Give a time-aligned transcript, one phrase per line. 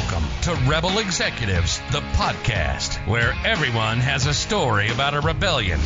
[0.00, 5.78] Welcome to Rebel Executives, the podcast, where everyone has a story about a rebellion.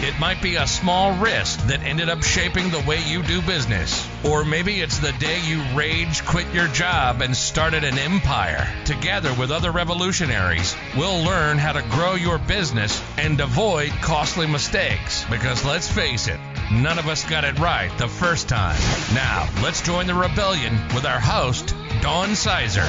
[0.00, 4.08] It might be a small risk that ended up shaping the way you do business.
[4.24, 8.68] Or maybe it's the day you rage quit your job and started an empire.
[8.86, 15.24] Together with other revolutionaries, we'll learn how to grow your business and avoid costly mistakes.
[15.30, 16.40] Because let's face it,
[16.72, 18.80] none of us got it right the first time.
[19.14, 22.86] Now, let's join the rebellion with our host, Dawn Sizer.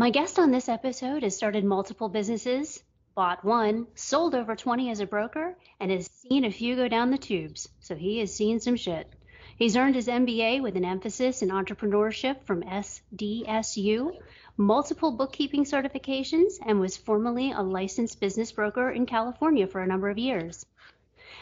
[0.00, 2.84] My guest on this episode has started multiple businesses,
[3.16, 7.10] bought one, sold over 20 as a broker, and has seen a few go down
[7.10, 7.68] the tubes.
[7.80, 9.12] So he has seen some shit.
[9.56, 14.16] He's earned his MBA with an emphasis in entrepreneurship from SDSU,
[14.56, 20.08] multiple bookkeeping certifications, and was formerly a licensed business broker in California for a number
[20.08, 20.64] of years.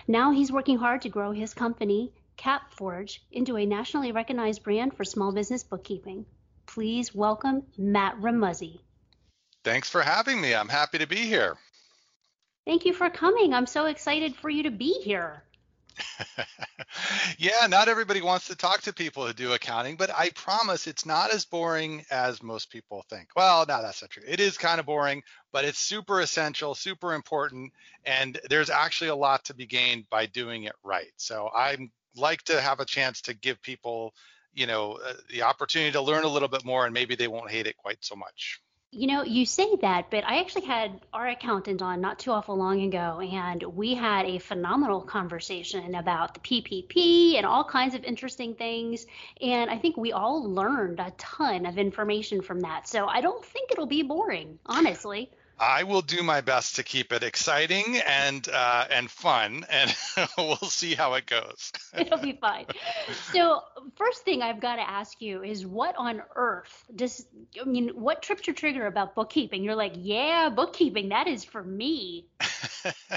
[0.08, 5.04] Now he's working hard to grow his company, CapForge, into a nationally recognized brand for
[5.04, 6.24] small business bookkeeping.
[6.76, 8.80] Please welcome Matt Remuzzi.
[9.64, 10.54] Thanks for having me.
[10.54, 11.56] I'm happy to be here.
[12.66, 13.54] Thank you for coming.
[13.54, 15.42] I'm so excited for you to be here.
[17.38, 21.06] yeah, not everybody wants to talk to people who do accounting, but I promise it's
[21.06, 23.30] not as boring as most people think.
[23.34, 24.24] Well, no, that's not true.
[24.28, 27.72] It is kind of boring, but it's super essential, super important,
[28.04, 31.12] and there's actually a lot to be gained by doing it right.
[31.16, 34.12] So I like to have a chance to give people,
[34.56, 37.50] you know, uh, the opportunity to learn a little bit more, and maybe they won't
[37.50, 38.60] hate it quite so much.
[38.90, 42.56] You know, you say that, but I actually had our accountant on not too awful
[42.56, 48.04] long ago, and we had a phenomenal conversation about the PPP and all kinds of
[48.04, 49.06] interesting things.
[49.42, 52.88] And I think we all learned a ton of information from that.
[52.88, 55.30] So I don't think it'll be boring, honestly.
[55.58, 59.94] I will do my best to keep it exciting and uh, and fun, and
[60.38, 61.72] we'll see how it goes.
[61.98, 62.66] It'll be fine.
[63.32, 63.62] So,
[63.96, 67.26] first thing I've got to ask you is, what on earth does
[67.60, 67.88] I mean?
[67.88, 69.64] What tripped your trigger about bookkeeping?
[69.64, 72.26] You're like, yeah, bookkeeping, that is for me.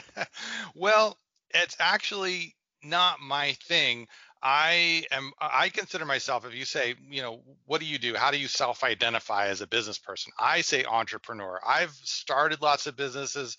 [0.76, 1.18] well,
[1.54, 4.08] it's actually not my thing.
[4.42, 8.16] I am I consider myself if you say, you know, what do you do?
[8.16, 10.32] How do you self-identify as a business person?
[10.40, 11.60] I say entrepreneur.
[11.66, 13.58] I've started lots of businesses.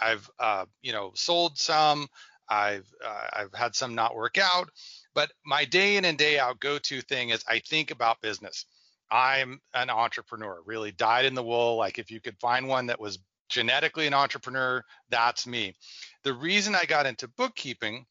[0.00, 2.08] I've uh, you know, sold some.
[2.48, 4.70] I've uh, I've had some not work out,
[5.14, 8.66] but my day in and day out go-to thing is I think about business.
[9.10, 11.76] I'm an entrepreneur, really dyed in the wool.
[11.76, 13.18] Like if you could find one that was
[13.48, 15.74] genetically an entrepreneur, that's me.
[16.22, 18.06] The reason I got into bookkeeping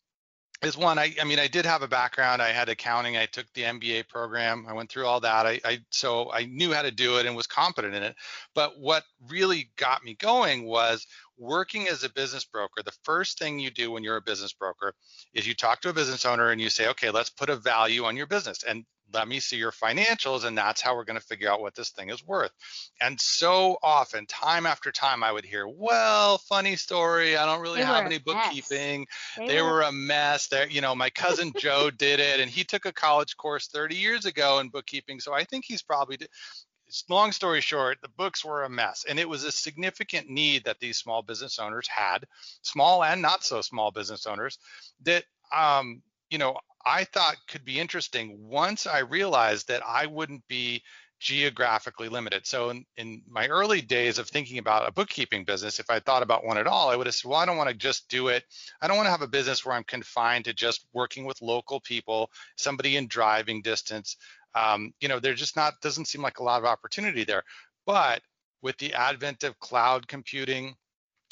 [0.65, 2.41] is one I, I mean i did have a background.
[2.41, 3.17] I had accounting.
[3.17, 4.65] I took the mba program.
[4.67, 5.45] I went through all that.
[5.45, 8.15] I, I so i knew how to do it and was competent in it.
[8.55, 11.07] But what really got me going was
[11.37, 12.83] working as a business broker.
[12.83, 14.93] The first thing you do when you're a business broker
[15.33, 18.05] is you talk to a business owner and you say okay let's put a value
[18.05, 18.63] on your business.
[18.63, 21.75] And let me see your financials and that's how we're going to figure out what
[21.75, 22.51] this thing is worth.
[22.99, 27.79] And so often time after time i would hear well funny story i don't really
[27.79, 29.07] They have any bookkeeping.
[29.37, 30.47] They they were- were a mess.
[30.47, 33.95] There you know my cousin joe did it and he took a college course 30
[33.95, 36.29] years ago in bookkeeping so i think he's probably did,
[37.09, 40.79] long story short the books were a mess and it was a significant need that
[40.79, 42.25] these small business owners had
[42.61, 44.59] small and not so small business owners
[45.01, 45.23] that
[45.53, 46.01] um,
[46.33, 50.81] you know i thought could be interesting once i realized that i wouldn't be
[51.23, 52.45] geographically limited.
[52.45, 56.21] So in, in my early days of thinking about a bookkeeping business, if I thought
[56.21, 58.27] about one at all, I would have said, well, I don't want to just do
[58.27, 58.43] it.
[58.81, 61.79] I don't want to have a business where I'm confined to just working with local
[61.79, 64.17] people, somebody in driving distance.
[64.53, 67.43] Um, you know, there just not doesn't seem like a lot of opportunity there.
[67.85, 68.21] But
[68.61, 70.75] with the advent of cloud computing,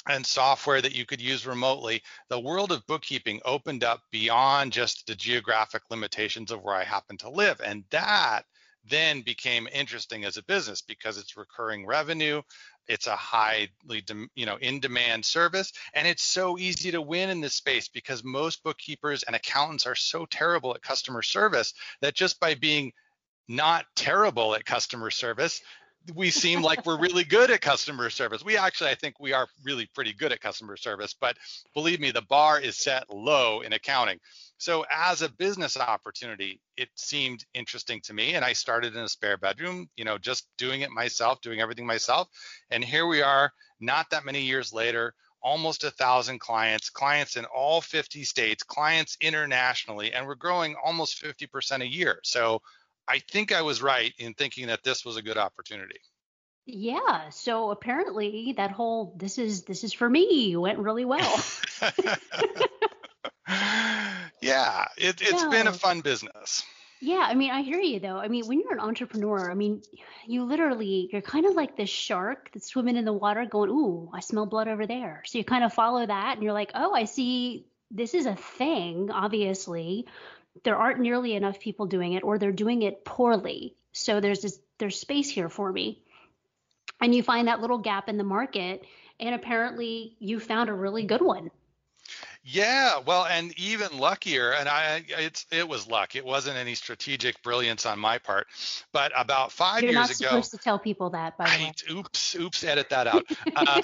[0.07, 5.05] and software that you could use remotely, the world of bookkeeping opened up beyond just
[5.07, 7.61] the geographic limitations of where I happen to live.
[7.63, 8.45] And that
[8.89, 12.41] then became interesting as a business because it's recurring revenue
[12.87, 13.69] it's a highly
[14.35, 18.23] you know in demand service and it's so easy to win in this space because
[18.23, 22.91] most bookkeepers and accountants are so terrible at customer service that just by being
[23.47, 25.61] not terrible at customer service
[26.15, 28.43] we seem like we're really good at customer service.
[28.43, 31.37] We actually, I think we are really pretty good at customer service, but
[31.73, 34.19] believe me, the bar is set low in accounting.
[34.57, 38.33] So as a business opportunity, it seemed interesting to me.
[38.33, 41.85] And I started in a spare bedroom, you know, just doing it myself, doing everything
[41.85, 42.27] myself.
[42.69, 47.45] And here we are, not that many years later, almost a thousand clients, clients in
[47.45, 52.19] all 50 states, clients internationally, and we're growing almost 50% a year.
[52.23, 52.61] So
[53.07, 55.99] I think I was right in thinking that this was a good opportunity.
[56.65, 57.29] Yeah.
[57.29, 61.43] So apparently that whole this is this is for me went really well.
[64.41, 66.63] yeah, it, has been a fun business.
[67.03, 68.17] Yeah, I mean, I hear you though.
[68.17, 69.81] I mean, when you're an entrepreneur, I mean,
[70.27, 74.11] you literally you're kind of like this shark that's swimming in the water going, "Ooh,
[74.13, 76.93] I smell blood over there." So you kind of follow that and you're like, "Oh,
[76.93, 80.05] I see this is a thing, obviously.
[80.63, 83.75] There aren't nearly enough people doing it or they're doing it poorly.
[83.93, 86.01] So there's this there's space here for me."
[86.99, 88.85] And you find that little gap in the market
[89.19, 91.51] and apparently you found a really good one.
[92.43, 96.15] Yeah, well, and even luckier, and I, it's it was luck.
[96.15, 98.47] It wasn't any strategic brilliance on my part.
[98.91, 101.73] But about 5 You're years not ago, supposed to tell people that, by the way.
[101.91, 102.35] Oops.
[102.35, 102.63] Oops.
[102.63, 103.23] Edit that out.
[103.55, 103.81] uh,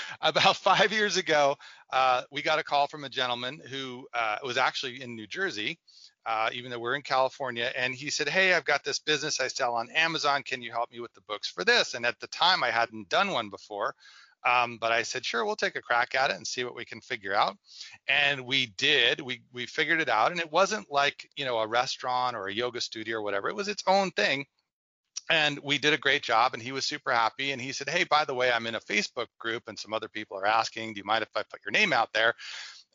[0.20, 1.56] about five years ago,
[1.90, 5.78] uh, we got a call from a gentleman who uh, was actually in New Jersey,
[6.26, 7.72] uh, even though we're in California.
[7.78, 10.42] And he said, Hey, I've got this business I sell on Amazon.
[10.42, 11.94] Can you help me with the books for this?
[11.94, 13.94] And at the time, I hadn't done one before.
[14.46, 16.84] Um, but I said, sure, we'll take a crack at it and see what we
[16.84, 17.56] can figure out.
[18.08, 19.20] And we did.
[19.20, 22.54] We we figured it out, and it wasn't like you know a restaurant or a
[22.54, 23.48] yoga studio or whatever.
[23.48, 24.46] It was its own thing
[25.30, 28.04] and we did a great job and he was super happy and he said hey
[28.04, 30.98] by the way i'm in a facebook group and some other people are asking do
[30.98, 32.34] you mind if i put your name out there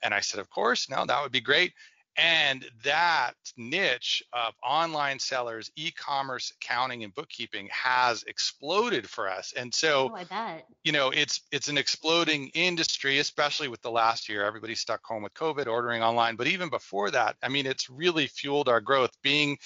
[0.03, 1.73] and i said of course no that would be great
[2.17, 9.53] and that niche of online sellers e-commerce accounting and bookkeeping has exploded for us.
[9.53, 10.67] And so Oh, I bet.
[10.83, 15.23] you know it's it's an exploding industry especially with the last year Everybody stuck home
[15.23, 16.35] with covid ordering online.
[16.35, 19.57] But even before that i mean it's really fueled our growth being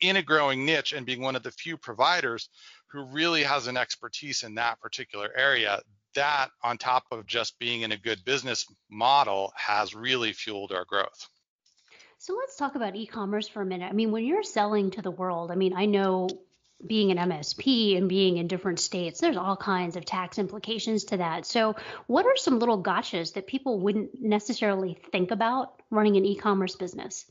[0.00, 2.48] in a growing niche and being one of the few providers
[2.88, 5.80] who really has an expertise in that particular area.
[6.14, 10.84] That on top of just being in a good business model has really fueled our
[10.84, 11.28] growth
[12.20, 13.88] So let's talk about e-commerce for a minute.
[13.88, 16.28] I mean, when you're selling to the world, I mean, I know
[16.84, 21.18] being an MSP and being in different states, there's all kinds of tax implications to
[21.18, 21.46] that.
[21.46, 21.76] So,
[22.08, 27.24] what are some little gotchas that people wouldn't necessarily think about running an e-commerce business?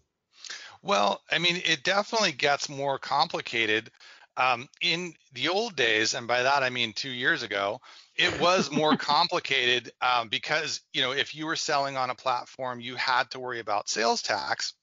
[0.81, 3.91] Well, I mean, it definitely gets more complicated.
[4.37, 7.81] Um, in the old days, and by that I mean two years ago,
[8.15, 12.79] it was more complicated um, because, you know, if you were selling on a platform,
[12.79, 14.73] you had to worry about sales tax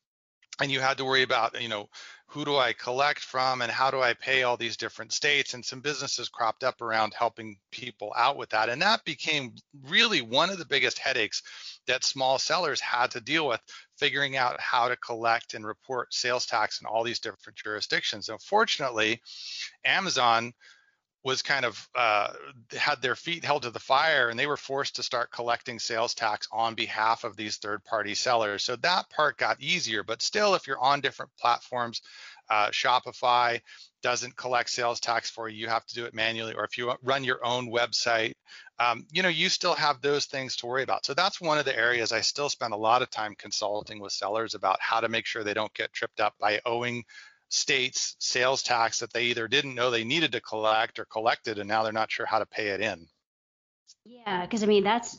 [0.60, 1.88] and you had to worry about, you know,
[2.26, 5.54] who do I collect from and how do I pay all these different states?
[5.54, 8.68] And some businesses cropped up around helping people out with that.
[8.68, 9.54] And that became
[9.88, 11.42] really one of the biggest headaches
[11.86, 13.60] that small sellers had to deal with
[13.98, 18.28] figuring out how to collect and report sales tax in all these different jurisdictions.
[18.28, 19.20] Unfortunately,
[19.84, 20.52] Amazon
[21.24, 22.32] was kind of uh,
[22.76, 26.14] had their feet held to the fire and they were forced to start collecting sales
[26.14, 28.62] tax on behalf of these third party sellers.
[28.62, 32.02] So that part got easier, but still, if you're on different platforms,
[32.50, 33.62] uh, Shopify
[34.02, 35.56] doesn't collect sales tax for you.
[35.56, 38.34] You have to do it manually, or if you run your own website,
[38.78, 41.06] um, you know, you still have those things to worry about.
[41.06, 44.12] So that's one of the areas I still spend a lot of time consulting with
[44.12, 47.04] sellers about how to make sure they don't get tripped up by owing
[47.54, 51.68] states sales tax that they either didn't know they needed to collect or collected and
[51.68, 53.06] now they're not sure how to pay it in.
[54.04, 55.18] Yeah, because I mean, that's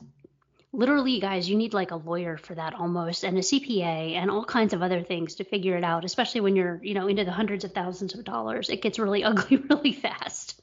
[0.74, 4.44] literally, guys, you need like a lawyer for that almost, and a CPA, and all
[4.44, 7.32] kinds of other things to figure it out, especially when you're, you know, into the
[7.32, 8.70] hundreds of thousands of dollars.
[8.70, 10.62] It gets really ugly really fast.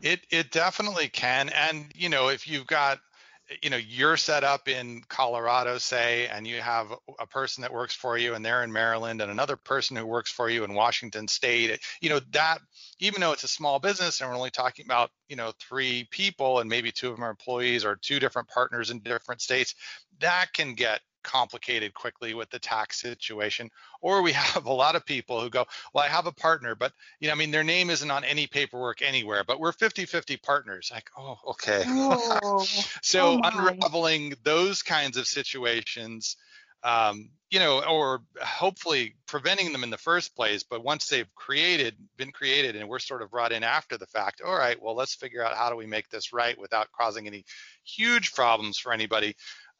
[0.00, 3.00] It it definitely can and you know if you've got
[3.62, 7.94] you know you're set up in Colorado say and you have a person that works
[7.94, 11.28] for you and they're in Maryland and another person who works for you in Washington
[11.28, 12.58] state you know that
[12.98, 16.60] even though it's a small business and we're only talking about you know three people
[16.60, 19.74] and maybe two of them are employees or two different partners in different states
[20.20, 25.04] that can get complicated quickly with the tax situation or we have a lot of
[25.04, 25.64] people who go
[25.94, 28.46] well i have a partner but you know i mean their name isn't on any
[28.46, 31.84] paperwork anywhere but we're 50-50 partners like oh okay.
[31.86, 32.64] Oh,
[33.02, 36.36] so oh unraveling those kinds of situations
[36.84, 41.94] um, you know or hopefully preventing them in the first place but once they've created
[42.16, 45.14] been created and we're sort of brought in after the fact all right well let's
[45.14, 47.44] figure out how do we make this right without causing any
[47.84, 49.36] huge problems for anybody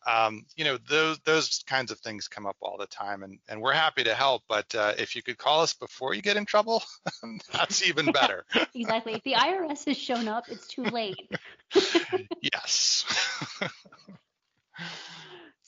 [0.06, 3.61] um, you know those those kinds of things come up all the time and and
[3.61, 6.44] we're happy to help but uh, if you could call us before you get in
[6.44, 6.82] trouble
[7.52, 8.44] that's even better
[8.75, 9.14] exactly.
[9.14, 11.30] If the IRS has shown up, it's too late.
[12.42, 13.04] yes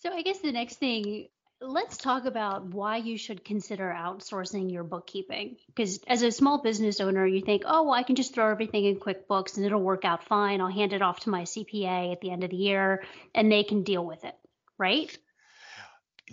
[0.04, 1.28] So I guess the next thing,
[1.60, 5.56] let's talk about why you should consider outsourcing your bookkeeping.
[5.66, 8.84] Because as a small business owner, you think, oh, well, I can just throw everything
[8.84, 10.60] in QuickBooks and it'll work out fine.
[10.60, 13.64] I'll hand it off to my CPA at the end of the year and they
[13.64, 14.34] can deal with it,
[14.78, 15.16] right?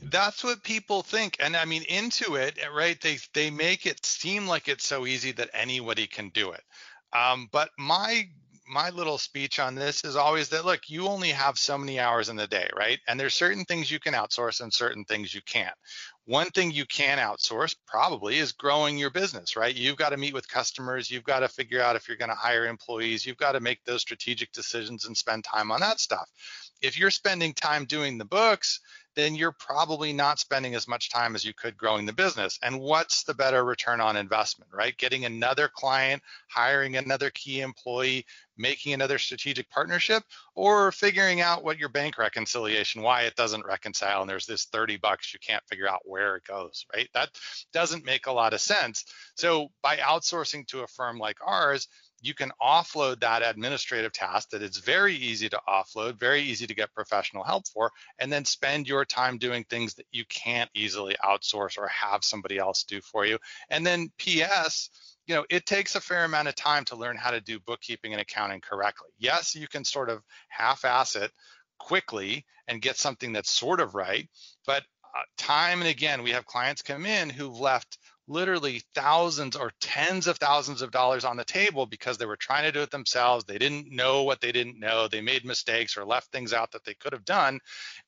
[0.04, 4.68] that's what people think and i mean Intuit, right they they make it seem like
[4.68, 6.63] it's so easy that anybody can do it
[7.13, 8.30] um, but my
[8.72, 12.30] my little speech on this is always that look, you only have so many hours
[12.30, 13.00] in the day, right?
[13.06, 15.75] And there's certain things you can outsource and certain things you can't.
[16.24, 19.75] One thing you can outsource probably is growing your business, right?
[19.75, 22.36] You've got to meet with customers, you've got to figure out if you're going to
[22.36, 26.30] hire employees, you've got to make those strategic decisions and spend time on that stuff.
[26.82, 28.80] If you're spending time doing the books,
[29.15, 32.58] then you're probably not spending as much time as you could growing the business.
[32.62, 34.98] And what's the better return on investment, right?
[34.98, 38.25] Getting another client, hiring another key employee,
[38.58, 40.24] making another strategic partnership,
[40.56, 44.98] or figuring out what your bank reconciliation, why it doesn't reconcile, and there's this 30
[44.98, 47.10] bucks you can't figure out where it goes, right?
[47.13, 47.30] That
[47.74, 49.06] doesn't make a lot of sense.
[49.36, 51.88] So by outsourcing to a firm like ours,
[52.22, 56.75] you can offload that administrative task that it's very easy to offload, very easy to
[56.75, 61.16] get professional help for, and then spend your time doing things that you can't easily
[61.24, 63.38] outsource or have somebody else do for you.
[63.70, 64.90] And then PS,
[65.25, 68.13] you know, it takes a fair amount of time to learn how to do bookkeeping
[68.13, 69.10] and accounting correctly.
[69.18, 71.32] Yes, you can sort of half-ass it
[71.80, 74.30] quickly and get something that's sort of right,
[74.66, 77.98] but uh, time and again, we have clients come in who've left
[78.28, 82.63] literally thousands or tens of thousands of dollars on the table because they were trying
[82.63, 83.46] to do it themselves.
[83.46, 85.08] They didn't know what they didn't know.
[85.08, 87.60] They made mistakes or left things out that they could have done.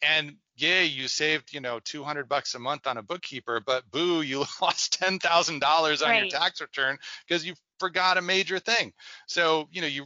[0.01, 4.22] And yay, you saved, you know, 200 bucks a month on a bookkeeper, but boo,
[4.22, 6.22] you lost $10,000 on right.
[6.22, 8.93] your tax return because you forgot a major thing.
[9.27, 10.05] So, you know, you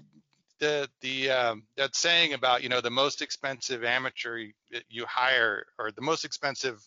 [0.60, 4.44] the the um, that saying about you know the most expensive amateur
[4.90, 6.82] you hire or the most expensive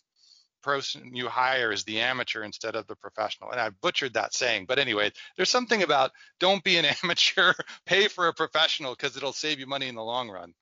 [0.62, 3.50] person you hire is the amateur instead of the professional.
[3.50, 7.54] And I butchered that saying, but anyway, there's something about don't be an amateur,
[7.86, 10.54] pay for a professional because it'll save you money in the long run.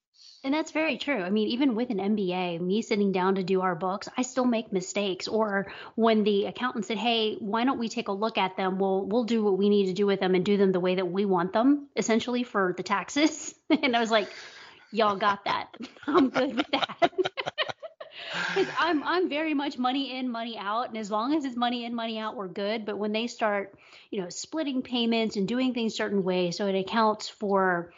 [0.45, 1.21] And that's very true.
[1.21, 4.45] I mean, even with an MBA, me sitting down to do our books, I still
[4.45, 5.27] make mistakes.
[5.27, 8.79] Or when the accountant said, "Hey, why don't we take a look at them?
[8.79, 10.95] We'll we'll do what we need to do with them and do them the way
[10.95, 14.31] that we want them, essentially for the taxes." and I was like,
[14.93, 15.75] "Y'all got that?
[16.07, 17.11] I'm good with that."
[18.55, 21.85] Because I'm I'm very much money in, money out, and as long as it's money
[21.85, 22.85] in, money out, we're good.
[22.85, 23.79] But when they start,
[24.11, 27.93] you know, splitting payments and doing things certain ways, so it accounts for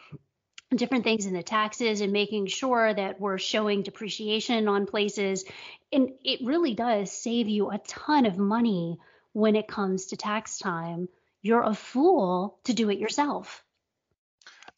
[0.75, 5.45] different things in the taxes and making sure that we're showing depreciation on places,
[5.93, 8.99] and it really does save you a ton of money
[9.33, 11.09] when it comes to tax time.
[11.43, 13.65] You're a fool to do it yourself.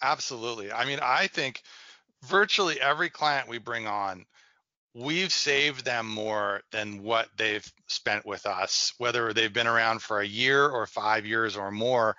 [0.00, 0.72] Absolutely.
[0.72, 1.62] I mean, I think
[2.22, 4.25] virtually every client we bring on
[4.94, 10.20] we've saved them more than what they've spent with us, whether they've been around for
[10.20, 12.16] a year or five years or more.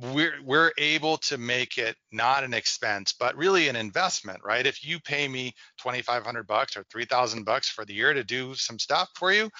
[0.00, 4.64] We're, we're able to make it not an expense, but really an investment, right?
[4.64, 8.78] If you pay me 2,500 bucks or 3,000 bucks for the year to do some
[8.78, 9.50] stuff for you,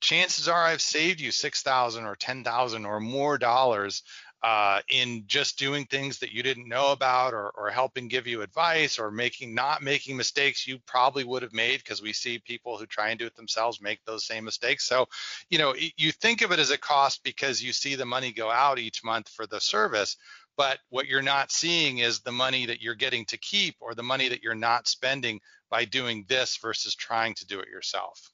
[0.00, 4.02] chances are I've saved you 6,000 or 10,000 or more dollars
[4.42, 8.42] uh, in just doing things that you didn't know about or, or helping give you
[8.42, 12.78] advice or making not making mistakes you probably would have made because we see people
[12.78, 14.84] who try and do it themselves make those same mistakes.
[14.84, 15.06] So
[15.50, 18.50] you know you think of it as a cost because you see the money go
[18.50, 20.16] out each month for the service
[20.56, 24.02] but what you're not seeing is the money that you're getting to keep or the
[24.02, 25.40] money that you're not spending
[25.70, 28.32] by doing this versus trying to do it yourself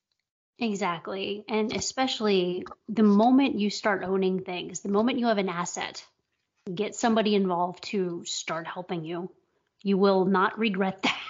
[0.59, 1.45] Exactly.
[1.49, 6.05] And especially the moment you start owning things, the moment you have an asset,
[6.73, 9.31] get somebody involved to start helping you.
[9.83, 11.21] You will not regret that.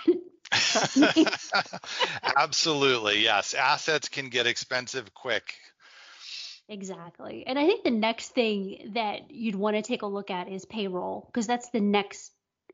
[2.36, 3.22] Absolutely.
[3.22, 3.54] Yes.
[3.54, 5.54] Assets can get expensive quick.
[6.68, 7.44] Exactly.
[7.46, 10.64] And I think the next thing that you'd want to take a look at is
[10.64, 12.32] payroll, because that's the next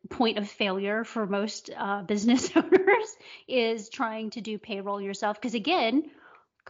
[0.08, 3.16] point of failure for most uh, business owners
[3.48, 5.40] is trying to do payroll yourself.
[5.40, 6.10] Because again,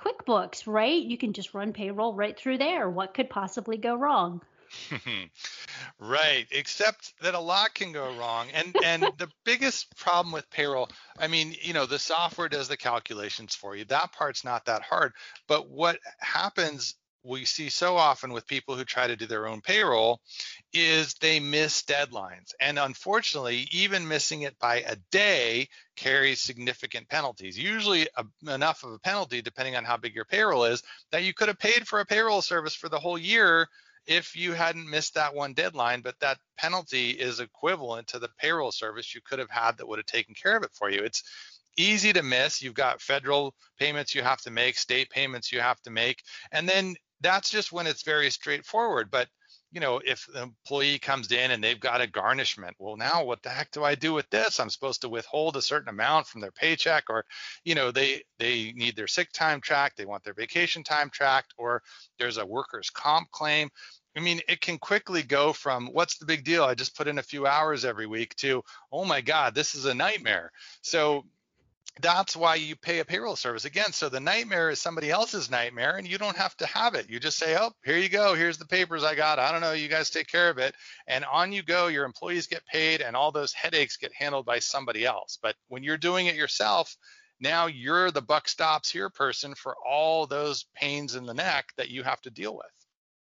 [0.01, 1.03] QuickBooks, right?
[1.03, 2.89] You can just run payroll right through there.
[2.89, 4.41] What could possibly go wrong?
[5.99, 8.49] right, except that a lot can go wrong.
[8.55, 10.89] And and the biggest problem with payroll,
[11.19, 13.85] I mean, you know, the software does the calculations for you.
[13.87, 15.13] That part's not that hard.
[15.49, 19.61] But what happens we see so often with people who try to do their own
[19.61, 20.21] payroll
[20.73, 22.53] is they miss deadlines.
[22.61, 27.59] And unfortunately, even missing it by a day carries significant penalties.
[27.59, 31.35] Usually a, enough of a penalty, depending on how big your payroll is, that you
[31.35, 33.69] could have paid for a payroll service for the whole year
[34.07, 36.01] if you hadn't missed that one deadline.
[36.01, 39.99] But that penalty is equivalent to the payroll service you could have had that would
[39.99, 41.01] have taken care of it for you.
[41.01, 41.23] It's
[41.77, 42.63] easy to miss.
[42.63, 46.23] You've got federal payments you have to make, state payments you have to make,
[46.53, 49.11] and then that's just when it's very straightforward.
[49.11, 49.29] But
[49.73, 53.41] you know, if the employee comes in and they've got a garnishment, well, now what
[53.43, 54.59] the heck do I do with this?
[54.59, 57.25] I'm supposed to withhold a certain amount from their paycheck, or
[57.65, 61.55] you know, they they need their sick time tracked, they want their vacation time tracked,
[61.57, 61.83] or
[62.19, 63.71] there's a workers' comp claim.
[64.17, 66.65] I mean, it can quickly go from what's the big deal?
[66.65, 69.85] I just put in a few hours every week to, oh my God, this is
[69.85, 70.51] a nightmare.
[70.83, 71.25] So
[72.03, 73.93] that's why you pay a payroll service again.
[73.93, 77.09] So the nightmare is somebody else's nightmare and you don't have to have it.
[77.09, 78.35] You just say, oh, here you go.
[78.35, 79.39] Here's the papers I got.
[79.39, 79.73] I don't know.
[79.73, 80.75] You guys take care of it.
[81.07, 81.87] And on you go.
[81.87, 85.39] Your employees get paid and all those headaches get handled by somebody else.
[85.43, 86.97] But when you're doing it yourself,
[87.41, 91.89] now you're the buck stops here person for all those pains in the neck that
[91.89, 92.80] you have to deal with.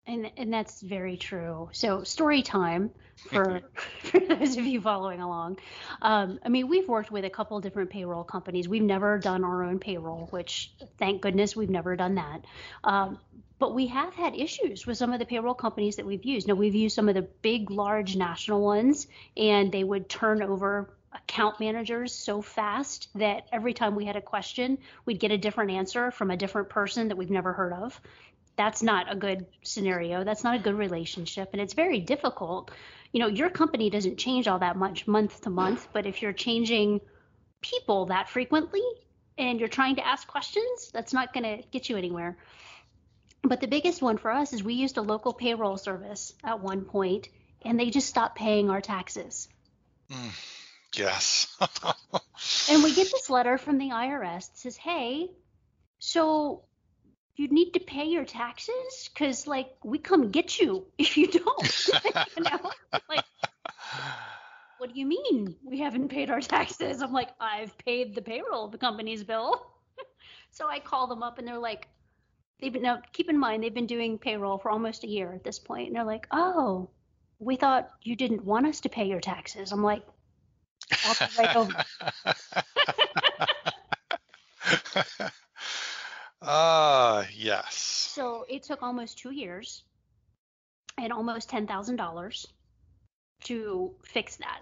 [0.05, 1.69] And and that's very true.
[1.72, 2.91] So story time
[3.29, 3.62] for
[4.03, 5.60] for those of you following along.
[6.01, 8.67] Um, I mean, we've worked with a couple different payroll companies.
[8.67, 12.45] We've never done our own payroll, which thank goodness we've never done that.
[12.83, 13.17] Um,
[13.60, 16.50] but we have had issues with some of the payroll companies that we've used.
[16.50, 19.07] Now we've used some of the big, large national ones,
[19.38, 24.22] and they would turn over account managers so fast that every time we had a
[24.22, 28.01] question, we'd get a different answer from a different person that we've never heard of
[28.55, 30.24] that's not a good scenario.
[30.24, 31.50] That's not a good relationship.
[31.53, 32.72] And it's very difficult.
[33.12, 36.33] You know, your company doesn't change all that much month to month, but if you're
[36.33, 37.01] changing
[37.62, 38.83] people that frequently
[39.38, 42.38] and you're trying to ask questions, that's not going to get you anywhere.
[43.41, 46.86] But the biggest one for us is we used a local payroll service at one
[46.86, 47.29] point
[47.63, 49.50] and they just stopped paying our taxes.
[50.12, 50.31] Mm,
[50.95, 51.57] yes.
[52.69, 55.29] and we get this letter from the IRS that says, hey,
[56.00, 56.63] so
[57.35, 59.09] you need to pay your taxes?
[59.13, 61.87] Because like we come get you if you don't
[62.37, 62.71] you know?
[63.09, 63.23] Like
[64.77, 65.55] what do you mean?
[65.63, 67.01] We haven't paid our taxes.
[67.01, 69.65] I'm like i've paid the payroll the company's bill.
[70.51, 71.87] So i call them up and they're like
[72.61, 75.43] they've been now keep in mind they've been doing payroll for almost a year at
[75.43, 76.91] this point and they're like oh
[77.39, 79.71] we thought you didn't want us to pay your taxes.
[79.71, 80.03] I'm like
[81.05, 81.73] i'll come right over
[86.45, 87.75] Ah, uh, yes.
[87.75, 89.83] So it took almost two years
[90.97, 92.47] and almost ten thousand dollars
[93.45, 94.59] to fix that.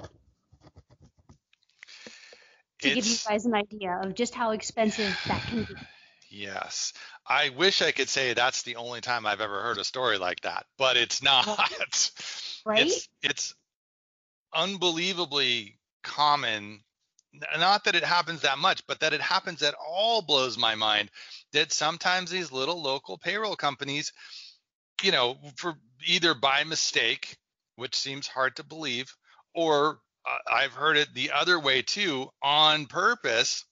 [2.81, 5.75] To it's, give you guys an idea of just how expensive that can be.
[6.29, 6.93] Yes.
[7.27, 10.41] I wish I could say that's the only time I've ever heard a story like
[10.41, 11.45] that, but it's not.
[12.65, 12.88] right?
[12.88, 13.56] It's, it's
[14.53, 16.82] unbelievably common
[17.58, 21.10] not that it happens that much, but that it happens at all blows my mind.
[21.54, 24.12] That sometimes these little local payroll companies,
[25.02, 27.38] you know, for either by mistake,
[27.76, 29.15] which seems hard to believe,
[29.54, 33.65] or uh, I've heard it the other way too, on purpose,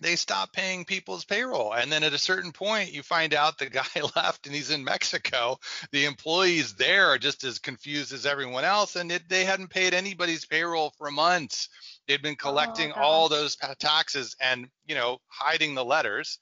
[0.00, 1.72] they stop paying people's payroll.
[1.72, 3.84] And then at a certain point, you find out the guy
[4.16, 5.58] left and he's in Mexico.
[5.92, 9.94] The employees there are just as confused as everyone else, and it, they hadn't paid
[9.94, 11.68] anybody's payroll for months.
[12.10, 16.40] They'd been oh, collecting oh, all those taxes and you know hiding the letters,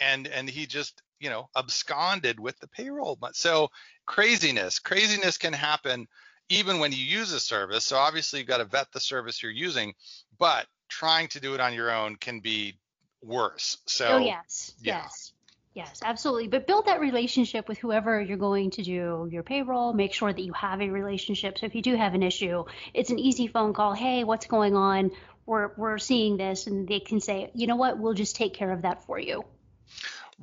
[0.00, 3.16] and and he just you know absconded with the payroll.
[3.32, 3.68] So
[4.06, 6.08] craziness, craziness can happen
[6.48, 7.84] even when you use a service.
[7.84, 9.94] So obviously you've got to vet the service you're using,
[10.36, 12.74] but trying to do it on your own can be
[13.22, 13.78] worse.
[13.86, 15.02] So oh yes, yeah.
[15.04, 15.32] yes.
[15.74, 16.46] Yes, absolutely.
[16.46, 19.92] But build that relationship with whoever you're going to do your payroll.
[19.92, 21.58] Make sure that you have a relationship.
[21.58, 23.92] So if you do have an issue, it's an easy phone call.
[23.92, 25.10] Hey, what's going on?
[25.46, 28.70] We're we're seeing this, and they can say, you know what, we'll just take care
[28.70, 29.44] of that for you.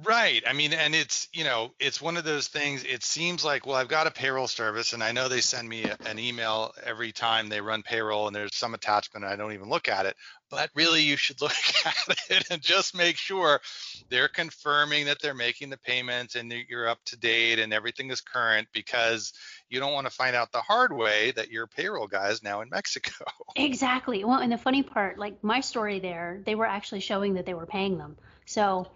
[0.03, 0.43] Right.
[0.47, 2.83] I mean, and it's, you know, it's one of those things.
[2.83, 5.85] It seems like, well, I've got a payroll service and I know they send me
[6.05, 9.69] an email every time they run payroll and there's some attachment and I don't even
[9.69, 10.15] look at it.
[10.51, 11.53] But really, you should look
[11.85, 13.61] at it and just make sure
[14.09, 18.19] they're confirming that they're making the payments and you're up to date and everything is
[18.19, 19.31] current because
[19.69, 22.61] you don't want to find out the hard way that your payroll guy is now
[22.61, 23.25] in Mexico.
[23.57, 24.23] Exactly.
[24.23, 27.53] Well, and the funny part, like my story there, they were actually showing that they
[27.53, 28.15] were paying them.
[28.45, 28.87] So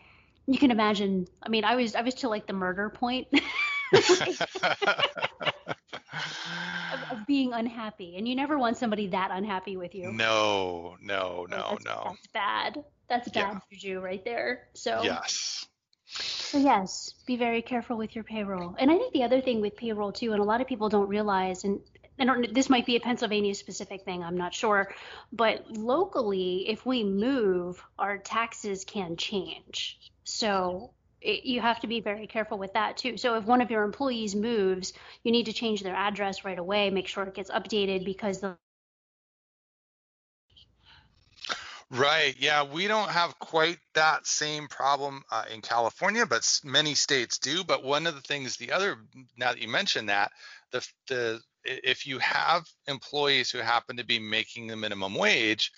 [0.48, 1.28] you can imagine.
[1.44, 3.28] I mean, I was I was to like the murder point.
[7.28, 10.12] being unhappy, and you never want somebody that unhappy with you.
[10.12, 12.02] No, no, no, that's, no.
[12.06, 12.84] That's bad.
[13.08, 13.60] That's bad yeah.
[13.72, 14.68] juju right there.
[14.74, 15.68] So yes.
[16.08, 18.76] So yes, be very careful with your payroll.
[18.80, 21.10] And I think the other thing with payroll too, and a lot of people don't
[21.10, 21.80] realize, and
[22.18, 22.54] I don't.
[22.54, 24.24] This might be a Pennsylvania specific thing.
[24.24, 24.94] I'm not sure,
[25.34, 30.00] but locally, if we move, our taxes can change.
[30.24, 30.92] So
[31.26, 33.18] it, you have to be very careful with that too.
[33.18, 36.90] So if one of your employees moves, you need to change their address right away.
[36.90, 38.58] Make sure it gets updated because the
[41.92, 42.36] Right.
[42.40, 47.64] Yeah, we don't have quite that same problem uh, in California, but many states do.
[47.64, 48.98] But one of the things, the other,
[49.38, 50.32] now that you mentioned that,
[50.72, 55.72] the the if you have employees who happen to be making the minimum wage,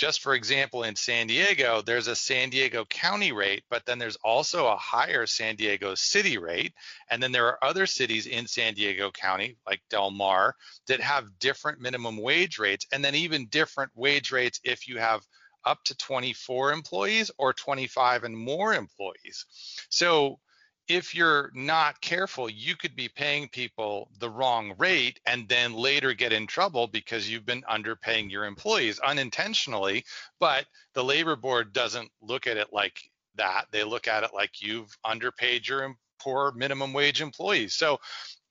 [0.00, 4.16] just for example, in San Diego, there's a San Diego County rate, but then there's
[4.24, 6.72] also a higher San Diego City rate.
[7.10, 11.38] And then there are other cities in San Diego County, like Del Mar, that have
[11.38, 15.20] different minimum wage rates, and then even different wage rates if you have
[15.66, 19.44] up to 24 employees or 25 and more employees.
[19.90, 20.40] So
[20.90, 26.14] if you're not careful, you could be paying people the wrong rate and then later
[26.14, 30.04] get in trouble because you've been underpaying your employees unintentionally.
[30.40, 33.66] But the labor board doesn't look at it like that.
[33.70, 37.74] They look at it like you've underpaid your poor minimum wage employees.
[37.74, 38.00] So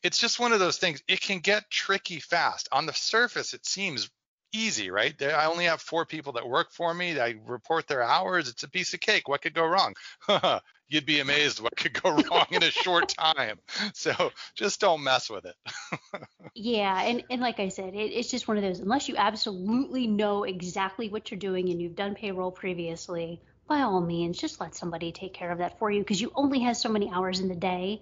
[0.01, 1.03] it's just one of those things.
[1.09, 2.69] It can get tricky fast.
[2.71, 4.09] On the surface, it seems
[4.53, 5.19] easy, right?
[5.21, 7.19] I only have four people that work for me.
[7.19, 8.49] I report their hours.
[8.49, 9.27] It's a piece of cake.
[9.27, 9.95] What could go wrong?
[10.89, 13.59] you'd be amazed what could go wrong in a short time.
[13.93, 15.55] So just don't mess with it.
[16.55, 20.07] yeah, and, and like I said, it, it's just one of those, unless you absolutely
[20.07, 24.75] know exactly what you're doing and you've done payroll previously, by all means, just let
[24.75, 27.47] somebody take care of that for you because you only have so many hours in
[27.47, 28.01] the day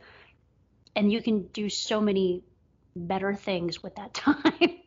[0.96, 2.44] and you can do so many
[2.96, 4.80] better things with that time.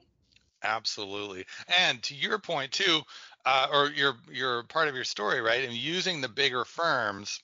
[0.63, 1.47] Absolutely.
[1.79, 3.03] And to your point too,
[3.47, 5.65] uh, or your your part of your story, right?
[5.65, 7.41] And using the bigger firms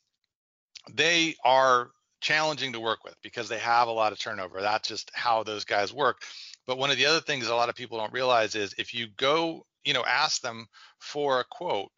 [0.92, 4.60] they are challenging to work with because they have a lot of turnover.
[4.60, 6.22] That's just how those guys work.
[6.66, 9.08] But one of the other things a lot of people don't realize is if you
[9.16, 10.66] go, you know, ask them
[10.98, 11.90] for a quote,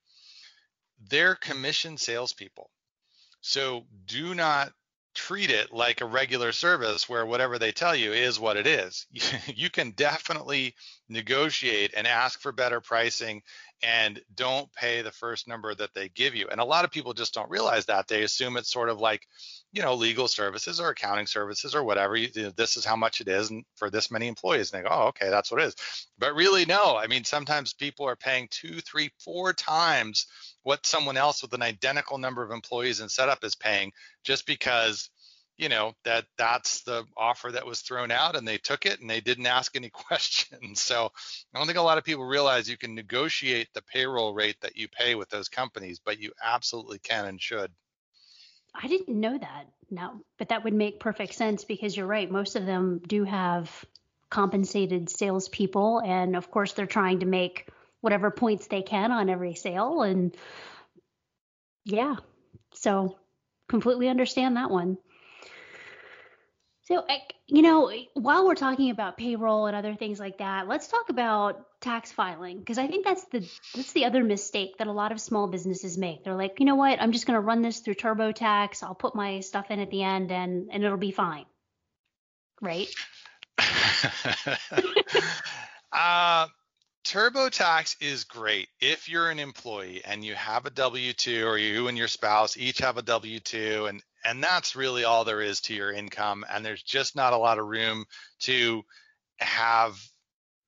[1.09, 2.71] they're commissioned salespeople.
[3.43, 4.73] So do not
[5.19, 9.05] treat it like a regular service where whatever they tell you is what it is.
[9.47, 10.77] you can definitely
[11.09, 13.43] negotiate and ask for better pricing
[13.83, 16.47] and don't pay the first number that they give you.
[16.49, 18.07] And a lot of people just don't realize that.
[18.07, 19.27] They assume it's sort of like,
[19.73, 22.17] you know, legal services or accounting services or whatever.
[22.17, 24.73] You, this is how much it is and for this many employees.
[24.73, 25.77] And they go, oh, okay, that's what it is.
[26.19, 26.97] But really, no.
[26.97, 30.27] I mean, sometimes people are paying two, three, four times
[30.63, 33.93] what someone else with an identical number of employees and setup is paying
[34.25, 35.11] just because
[35.59, 39.11] you know that that's the offer that was thrown out and they took it and
[39.11, 41.11] they didn't ask any questions so
[41.55, 44.77] i don't think a lot of people realize you can negotiate the payroll rate that
[44.77, 47.73] you pay with those companies but you absolutely can and should
[48.75, 49.65] i didn't know that.
[49.91, 52.31] No but that would make perfect sense because you're right.
[52.31, 53.85] Most of them do have
[54.31, 57.69] compensated salespeople and of course they're trying to make
[58.01, 60.37] whatever points they can on every sale and
[61.85, 62.17] yeah.
[62.75, 63.17] So
[63.69, 64.99] completely understand that one.
[66.85, 67.05] So,
[67.49, 71.65] you know, while we're talking about payroll and other things like that, let's talk about
[71.81, 73.41] tax filing because I think that's the
[73.75, 76.25] that's the other mistake that a lot of small businesses make.
[76.25, 78.83] They're like, you know what, I'm just going to run this through TurboTax.
[78.83, 81.47] I'll put my stuff in at the end, and and it'll be fine,
[82.61, 82.89] right?
[85.93, 86.49] uh,
[87.07, 91.89] TurboTax is great if you're an employee and you have a W 2 or you
[91.89, 95.61] and your spouse each have a W 2 and and that's really all there is
[95.63, 98.05] to your income and there's just not a lot of room
[98.39, 98.83] to
[99.39, 99.99] have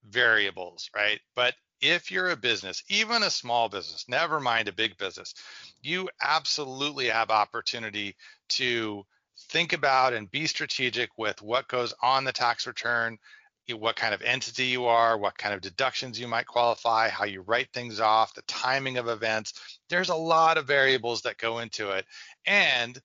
[0.09, 4.96] variables right but if you're a business even a small business never mind a big
[4.96, 5.35] business
[5.83, 8.16] you absolutely have opportunity
[8.49, 9.05] to
[9.51, 13.18] think about and be strategic with what goes on the tax return
[13.75, 17.42] what kind of entity you are, what kind of deductions you might qualify, how you
[17.42, 19.55] write things off, the timing of events.
[19.88, 22.05] There's a lot of variables that go into it.
[22.46, 23.01] And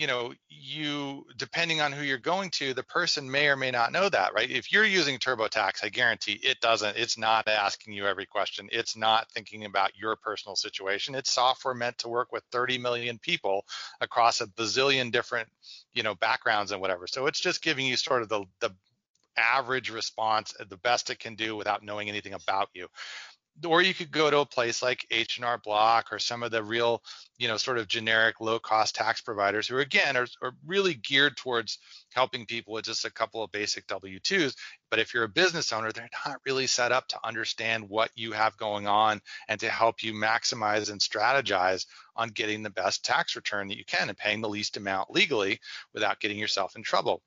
[0.00, 3.92] you know you depending on who you're going to the person may or may not
[3.92, 4.50] know that right?
[4.50, 8.68] If you're using turbotax i guarantee it doesn't it's not asking you every question.
[8.72, 11.14] It's not thinking about your personal situation.
[11.14, 13.66] It's software meant to work with 30 million people
[14.00, 15.48] across a bazillion different
[15.92, 17.06] you know backgrounds and whatever.
[17.06, 18.70] So it's just giving you sort of the the
[19.36, 22.88] average response the best it can do without knowing anything about you
[23.64, 27.02] or you could go to a place like H&R Block or some of the real,
[27.38, 31.78] you know, sort of generic low-cost tax providers who, again, are, are really geared towards
[32.12, 34.54] helping people with just a couple of basic W-2s.
[34.90, 38.32] But if you're a business owner, they're not really set up to understand what you
[38.32, 43.36] have going on and to help you maximize and strategize on getting the best tax
[43.36, 45.60] return that you can and paying the least amount legally
[45.92, 47.22] without getting yourself in trouble.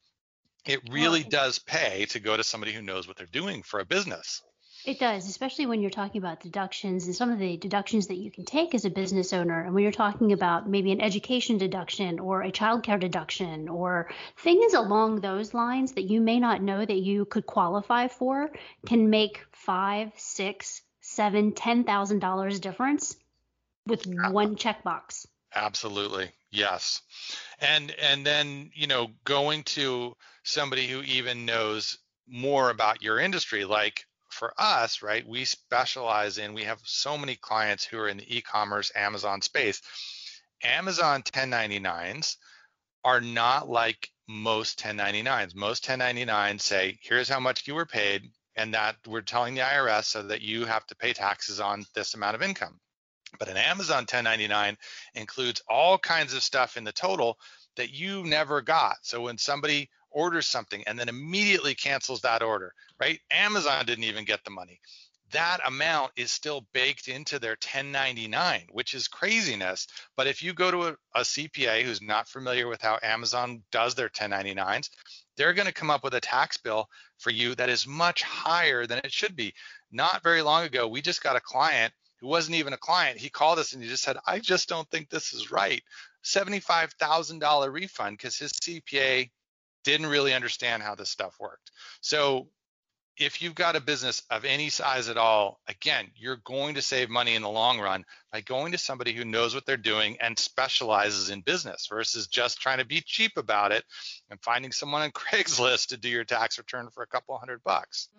[0.65, 3.85] It really does pay to go to somebody who knows what they're doing for a
[3.85, 4.41] business.
[4.85, 8.29] It does, especially when you're talking about deductions and some of the deductions that you
[8.29, 9.63] can take as a business owner.
[9.63, 14.73] And when you're talking about maybe an education deduction or a childcare deduction or things
[14.73, 18.49] along those lines that you may not know that you could qualify for
[18.85, 23.15] can make five, six, seven, ten thousand dollars difference
[23.87, 24.31] with ah.
[24.31, 25.25] one checkbox.
[25.55, 26.29] Absolutely.
[26.51, 27.01] Yes.
[27.59, 33.63] And and then, you know, going to somebody who even knows more about your industry
[33.63, 38.17] like for us, right, we specialize in, we have so many clients who are in
[38.17, 39.81] the e commerce Amazon space.
[40.63, 42.37] Amazon 1099s
[43.03, 45.55] are not like most 1099s.
[45.55, 48.23] Most 1099s say, here's how much you were paid,
[48.55, 52.13] and that we're telling the IRS so that you have to pay taxes on this
[52.13, 52.79] amount of income.
[53.39, 54.77] But an Amazon 1099
[55.15, 57.37] includes all kinds of stuff in the total
[57.75, 58.97] that you never got.
[59.01, 63.19] So when somebody orders something and then immediately cancels that order, right?
[63.31, 64.79] Amazon didn't even get the money.
[65.31, 69.87] That amount is still baked into their 1099, which is craziness.
[70.15, 73.95] But if you go to a, a CPA who's not familiar with how Amazon does
[73.95, 74.89] their 1099s,
[75.35, 78.85] they're going to come up with a tax bill for you that is much higher
[78.85, 79.53] than it should be.
[79.91, 83.17] Not very long ago, we just got a client who wasn't even a client.
[83.17, 85.83] He called us and he just said, I just don't think this is right.
[86.23, 89.29] $75,000 refund because his CPA
[89.83, 91.71] didn't really understand how this stuff worked.
[92.01, 92.47] So
[93.17, 97.09] if you've got a business of any size at all, again, you're going to save
[97.09, 100.37] money in the long run by going to somebody who knows what they're doing and
[100.37, 103.83] specializes in business versus just trying to be cheap about it
[104.29, 108.09] and finding someone on Craigslist to do your tax return for a couple hundred bucks.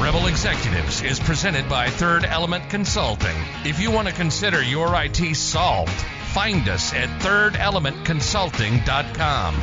[0.00, 3.36] Rebel Executives is presented by Third Element Consulting.
[3.64, 9.60] If you want to consider your IT solved, find us at thirdelementconsulting.com.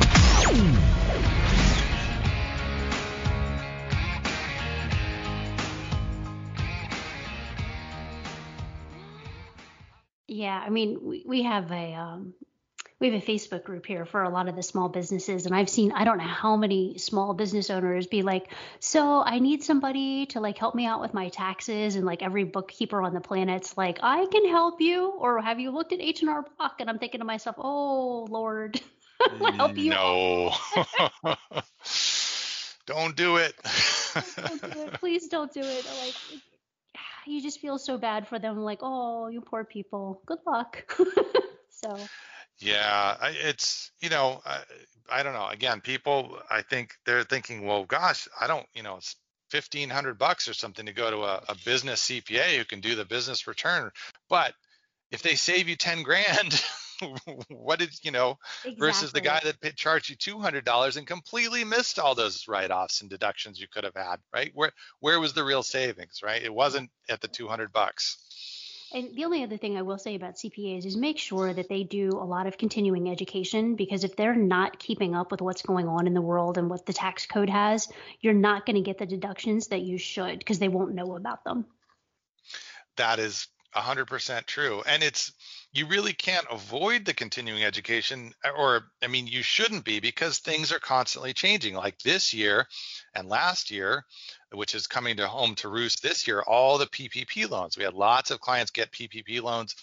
[10.26, 12.34] Yeah, I mean, we, we have a um,
[13.00, 15.68] we have a Facebook group here for a lot of the small businesses, and I've
[15.68, 20.26] seen I don't know how many small business owners be like, so I need somebody
[20.26, 23.76] to like help me out with my taxes, and like every bookkeeper on the planet's
[23.76, 26.80] like, I can help you, or have you looked at H and R Block?
[26.80, 28.80] And I'm thinking to myself, oh Lord,
[29.56, 29.90] help you.
[29.90, 30.52] No.
[32.86, 33.54] don't do it.
[34.36, 34.92] don't do it.
[34.94, 35.86] Please don't do it.
[36.02, 36.14] Like
[37.28, 38.58] you just feel so bad for them.
[38.58, 40.22] Like, oh, you poor people.
[40.26, 40.90] Good luck.
[41.70, 41.96] so.
[42.60, 44.60] Yeah, it's you know, I,
[45.10, 45.46] I don't know.
[45.48, 49.16] Again, people, I think they're thinking, well, gosh, I don't, you know, it's
[49.48, 52.94] fifteen hundred bucks or something to go to a, a business CPA who can do
[52.94, 53.90] the business return.
[54.28, 54.54] But
[55.10, 56.62] if they save you ten grand,
[57.48, 58.74] what did you know exactly.
[58.78, 63.00] versus the guy that charged you two hundred dollars and completely missed all those write-offs
[63.00, 64.50] and deductions you could have had, right?
[64.54, 66.42] Where where was the real savings, right?
[66.42, 68.18] It wasn't at the two hundred bucks.
[68.92, 71.84] And the only other thing I will say about CPAs is make sure that they
[71.84, 75.88] do a lot of continuing education because if they're not keeping up with what's going
[75.88, 77.88] on in the world and what the tax code has,
[78.20, 81.44] you're not going to get the deductions that you should because they won't know about
[81.44, 81.66] them.
[82.96, 84.82] That is 100% true.
[84.86, 85.32] And it's
[85.78, 90.38] you really can't avoid the continuing education uh, or i mean you shouldn't be because
[90.38, 91.74] things are constantly changing.
[91.74, 92.66] Like this year
[93.14, 94.04] and last year
[94.52, 97.94] which is coming to home to roost this year all the ppp loans we had
[97.94, 99.74] lots of clients get ppp loans.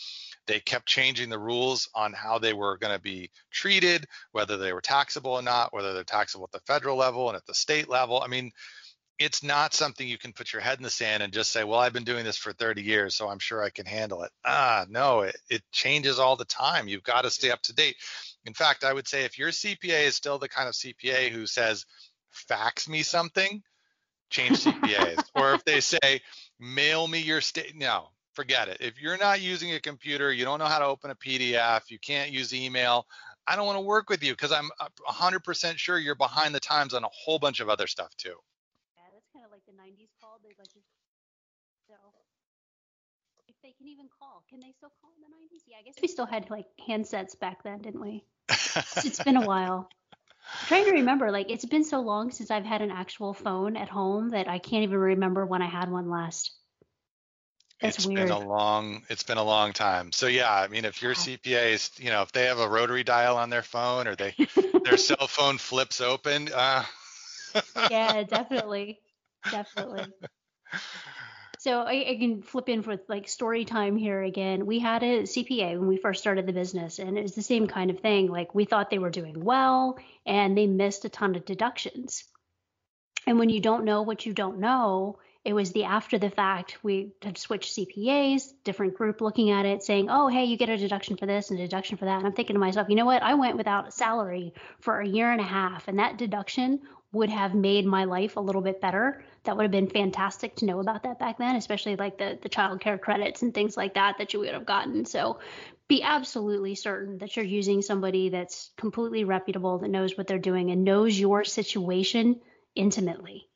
[0.48, 4.74] They kept changing the rules on how they were going to be treated whether they
[4.74, 7.90] were taxable or not whether they're taxable at the federal level and at the state
[7.90, 8.22] level.
[8.22, 8.52] I mean
[9.18, 11.80] it's not something you can put your head in the sand and just say, well,
[11.80, 14.32] I've been doing this for 30 years, so I'm sure I can handle it.
[14.44, 16.88] Ah, no, it, it changes all the time.
[16.88, 17.96] You've got to stay up to date.
[18.46, 21.46] In fact, I would say if your CPA is still the kind of CPA who
[21.46, 21.86] says,
[22.30, 23.64] fax me something,
[24.30, 25.30] change CPAs.
[25.36, 26.22] or if they say,
[26.60, 28.78] mail me your state, no, forget it.
[28.82, 32.00] If you're not using a computer, you don't know how to open a PDF, you
[32.00, 33.08] can't use email,
[33.48, 34.72] I don't want to work with you because I'm
[35.08, 38.36] 100% sure you're behind the times on a whole bunch of other stuff too.
[39.86, 40.42] 90s called.
[40.44, 40.82] They you.
[41.88, 41.96] So
[43.48, 45.64] if they can even call, can they still call in the 90s?
[45.68, 48.24] Yeah, I guess we still had like handsets back then, didn't we?
[49.04, 49.90] it's been a while.
[50.62, 53.78] I'm trying to remember, like it's been so long since I've had an actual phone
[53.78, 56.52] at home that I can't even remember when I had one last.
[57.82, 58.28] That's it's weird.
[58.28, 60.12] been a long it's been a long time.
[60.12, 63.04] So yeah, I mean if your CPA is, you know, if they have a rotary
[63.04, 64.36] dial on their phone or they
[64.84, 66.84] their cell phone flips open, uh
[67.90, 69.02] Yeah, definitely
[69.52, 70.06] definitely.
[71.66, 74.68] So I, I, can flip in for like story time here again.
[74.68, 77.66] We had a CPA when we first started the business, and it was the same
[77.66, 78.28] kind of thing.
[78.28, 82.24] Like we thought they were doing well, and they missed a ton of deductions.
[83.26, 86.78] And when you don't know what you don't know, it was the after the fact
[86.84, 90.78] we had switched CPAs, different group looking at it, saying, "Oh, hey, you get a
[90.78, 93.06] deduction for this and a deduction for that." And I'm thinking to myself, you know
[93.06, 93.24] what?
[93.24, 97.30] I went without a salary for a year and a half, and that deduction would
[97.30, 99.24] have made my life a little bit better.
[99.44, 102.50] That would have been fantastic to know about that back then, especially like the the
[102.50, 105.06] child care credits and things like that that you would have gotten.
[105.06, 105.40] So
[105.88, 110.72] be absolutely certain that you're using somebody that's completely reputable, that knows what they're doing
[110.72, 112.42] and knows your situation
[112.76, 113.48] intimately.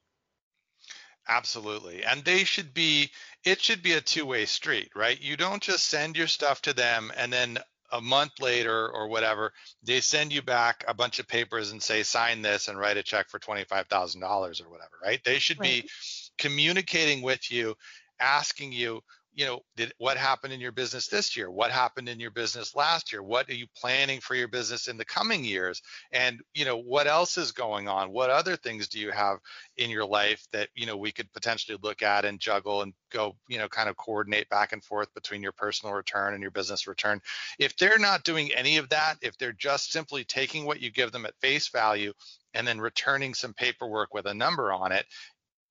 [1.27, 2.03] Absolutely.
[2.03, 3.11] And they should be,
[3.43, 5.19] it should be a two way street, right?
[5.19, 7.59] You don't just send your stuff to them and then
[7.91, 12.03] a month later or whatever, they send you back a bunch of papers and say,
[12.03, 15.23] sign this and write a check for $25,000 or whatever, right?
[15.23, 15.83] They should right.
[15.83, 15.89] be
[16.37, 17.75] communicating with you,
[18.19, 19.01] asking you,
[19.39, 21.49] you know, did what happened in your business this year?
[21.49, 23.23] What happened in your business last year?
[23.23, 25.81] What are you planning for your business in the coming years?
[26.11, 28.11] And, you know, what else is going on?
[28.11, 29.37] What other things do you have
[29.77, 33.37] in your life that, you know, we could potentially look at and juggle and go,
[33.47, 36.85] you know, kind of coordinate back and forth between your personal return and your business
[36.85, 37.21] return?
[37.59, 41.13] If they're not doing any of that, if they're just simply taking what you give
[41.13, 42.11] them at face value
[42.53, 45.05] and then returning some paperwork with a number on it,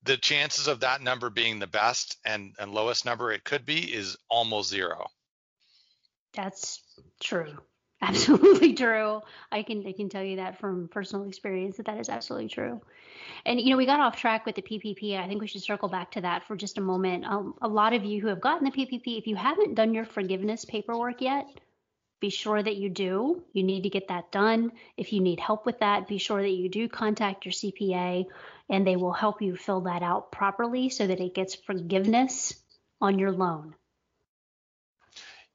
[0.05, 3.81] the chances of that number being the best and, and lowest number it could be
[3.81, 5.07] is almost zero.
[6.35, 6.81] That's
[7.21, 7.59] true.
[8.01, 9.21] Absolutely true.
[9.51, 12.81] I can I can tell you that from personal experience that that is absolutely true.
[13.45, 15.19] And you know, we got off track with the PPP.
[15.19, 17.25] I think we should circle back to that for just a moment.
[17.25, 20.05] Um, a lot of you who have gotten the PPP, if you haven't done your
[20.05, 21.47] forgiveness paperwork yet,
[22.21, 23.43] be sure that you do.
[23.53, 24.71] You need to get that done.
[24.97, 28.27] If you need help with that, be sure that you do contact your CPA
[28.69, 32.55] and they will help you fill that out properly so that it gets forgiveness
[33.01, 33.75] on your loan.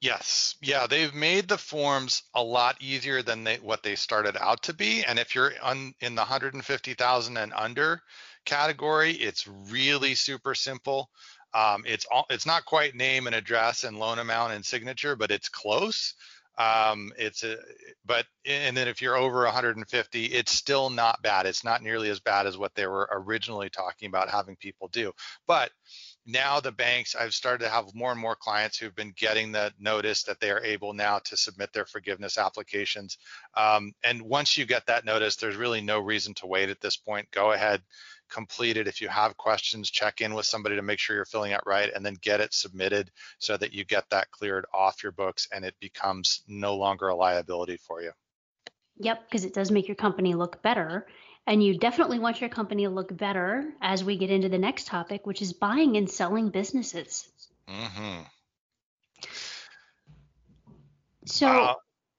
[0.03, 4.61] Yes, yeah, they've made the forms a lot easier than they, what they started out
[4.63, 5.01] to be.
[5.05, 5.53] And if you're
[6.01, 8.01] in the 150,000 and under
[8.43, 11.09] category, it's really super simple.
[11.53, 15.31] Um, it's all, it's not quite name and address and loan amount and signature, but
[15.31, 16.15] it's close.
[16.57, 17.57] Um, it's a,
[18.05, 21.45] but and then if you're over 150, it's still not bad.
[21.45, 25.13] It's not nearly as bad as what they were originally talking about having people do.
[25.47, 25.71] But
[26.25, 29.73] now the banks, I've started to have more and more clients who've been getting the
[29.79, 33.17] notice that they are able now to submit their forgiveness applications.
[33.55, 36.95] Um, and once you get that notice, there's really no reason to wait at this
[36.95, 37.29] point.
[37.31, 37.81] Go ahead,
[38.29, 38.87] complete it.
[38.87, 41.91] If you have questions, check in with somebody to make sure you're filling out right
[41.93, 45.63] and then get it submitted so that you get that cleared off your books and
[45.63, 48.11] it becomes no longer a liability for you.
[48.97, 51.07] Yep, because it does make your company look better.
[51.45, 54.87] And you definitely want your company to look better as we get into the next
[54.87, 57.27] topic, which is buying and selling businesses.
[57.67, 58.21] Mm-hmm.
[61.25, 61.73] So, uh,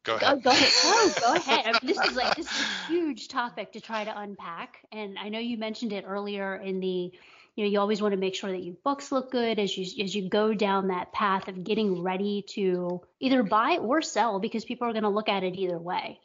[0.04, 0.42] Go ahead.
[0.42, 1.14] Go, go ahead.
[1.20, 1.66] Go ahead.
[1.66, 5.18] I mean, this is like this is a huge topic to try to unpack, and
[5.18, 7.12] I know you mentioned it earlier in the.
[7.56, 10.04] You know, you always want to make sure that your books look good as you
[10.04, 14.64] as you go down that path of getting ready to either buy or sell because
[14.64, 16.18] people are going to look at it either way.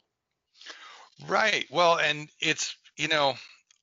[1.28, 1.66] Right.
[1.70, 3.36] Well, and it's you know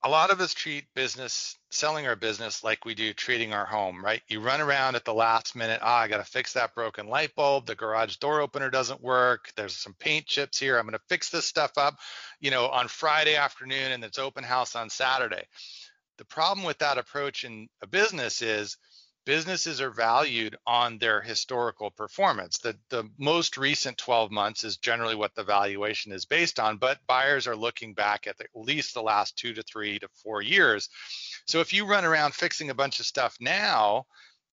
[0.04, 4.04] a lot of us treat business selling our business like we do treating our home
[4.04, 4.22] right?
[4.28, 7.34] You run around at the last minute ah i got to fix that broken light
[7.34, 7.66] bulb.
[7.66, 9.50] The garage door opener doesn't work.
[9.56, 10.78] There's some paint chips here.
[10.78, 11.96] I'm to fix this stuff up
[12.40, 15.44] you know on friday afternoon and it's open house on saturday.
[16.18, 18.78] The problem with that approach in a business is
[19.26, 22.58] businesses are valued on their historical performance.
[22.58, 27.00] The, the most recent 12 months is generally what the valuation is based on, but
[27.06, 30.40] buyers are looking back at, the, at least the last two to three to four
[30.40, 30.88] years.
[31.46, 34.06] So if you run around fixing a bunch of stuff now,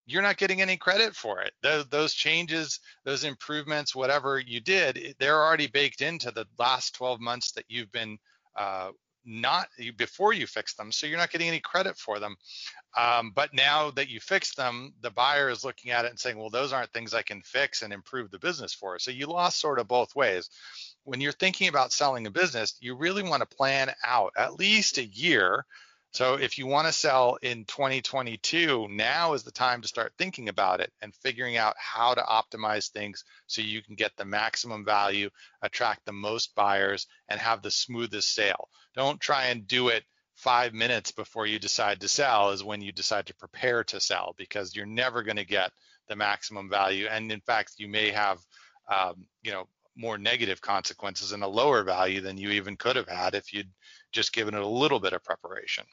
[0.06, 1.54] you're not getting any credit for it.
[1.62, 7.22] Those, those changes, those improvements, whatever you did, they're already baked into the last 12
[7.22, 8.18] months that you've been
[8.58, 8.90] uh,
[9.26, 12.36] not before you fix them, so you're not getting any credit for them.
[12.98, 16.38] Um, but now that you fix them, the buyer is looking at it and saying,
[16.38, 19.00] well, those aren't things I can fix and improve the business for.
[19.00, 20.50] So you lost sort of both ways.
[21.04, 24.98] When you're thinking about selling a business, you really want to plan out at least
[24.98, 25.66] a year
[26.14, 30.48] so if you want to sell in 2022, now is the time to start thinking
[30.48, 34.86] about it and figuring out how to optimize things so you can get the maximum
[34.86, 35.32] value,
[35.64, 38.70] attract the most buyers, and have the smoothest sale.
[38.96, 40.04] Don't try and do it
[40.36, 44.36] five minutes before you decide to sell is when you decide to prepare to sell
[44.38, 45.72] because you're never going to get
[46.10, 47.08] the maximum value.
[47.08, 48.38] And in fact, you may have,
[48.88, 53.08] um, you know, more negative consequences and a lower value than you even could have
[53.08, 53.72] had if you'd
[54.12, 55.86] just given it a little bit of preparation.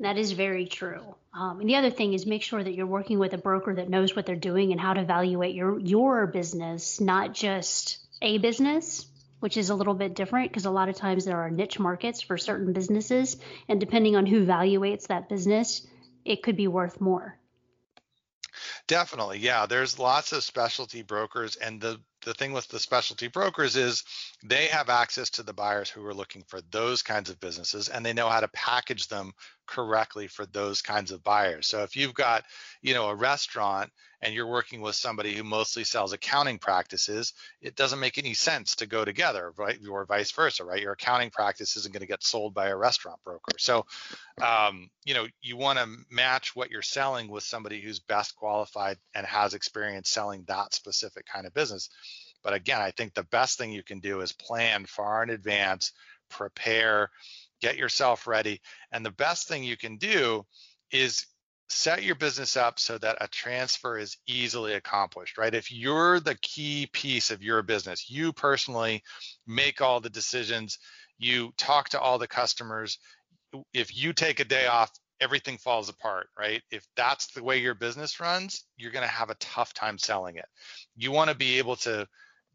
[0.00, 1.14] That is very true.
[1.34, 3.90] Um, and the other thing is make sure that you're working with a broker that
[3.90, 9.06] knows what they're doing and how to evaluate your your business, not just a business,
[9.40, 12.22] which is a little bit different because a lot of times there are niche markets
[12.22, 13.36] for certain businesses,
[13.68, 15.86] and depending on who evaluates that business,
[16.24, 17.38] it could be worth more.
[18.86, 19.66] Definitely, yeah.
[19.66, 24.04] There's lots of specialty brokers, and the the thing with the specialty brokers is
[24.44, 28.04] they have access to the buyers who are looking for those kinds of businesses and
[28.04, 29.32] they know how to package them
[29.66, 31.66] correctly for those kinds of buyers.
[31.66, 32.44] So if you've got,
[32.82, 33.90] you know, a restaurant
[34.20, 38.74] and you're working with somebody who mostly sells accounting practices, it doesn't make any sense
[38.76, 39.78] to go together, right?
[39.88, 40.82] Or vice versa, right?
[40.82, 43.52] Your accounting practice isn't going to get sold by a restaurant broker.
[43.58, 43.86] So,
[44.42, 48.98] um, you know, you want to match what you're selling with somebody who's best qualified
[49.14, 51.88] and has experience selling that specific kind of business.
[52.42, 55.92] But again, I think the best thing you can do is plan far in advance,
[56.28, 57.10] prepare,
[57.60, 58.60] get yourself ready.
[58.92, 60.46] And the best thing you can do
[60.90, 61.26] is
[61.68, 65.54] set your business up so that a transfer is easily accomplished, right?
[65.54, 69.02] If you're the key piece of your business, you personally
[69.46, 70.78] make all the decisions,
[71.18, 72.98] you talk to all the customers.
[73.72, 74.90] If you take a day off,
[75.20, 76.62] everything falls apart, right?
[76.70, 80.36] If that's the way your business runs, you're going to have a tough time selling
[80.36, 80.46] it.
[80.96, 82.06] You want to be able to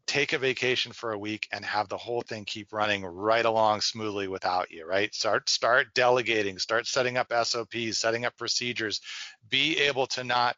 [0.06, 3.80] take a vacation for a week and have the whole thing keep running right along
[3.80, 9.00] smoothly without you right start start delegating start setting up sops setting up procedures
[9.48, 10.56] be able to not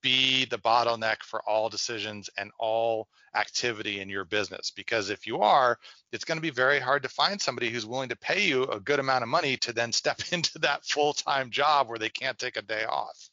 [0.00, 5.38] be the bottleneck for all decisions and all activity in your business because if you
[5.38, 5.78] are
[6.12, 8.78] it's going to be very hard to find somebody who's willing to pay you a
[8.78, 12.56] good amount of money to then step into that full-time job where they can't take
[12.56, 13.30] a day off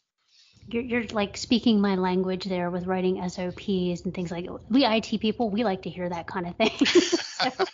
[0.72, 5.20] you're, you're like speaking my language there with writing SOPs and things like we IT
[5.20, 6.72] people we like to hear that kind of thing.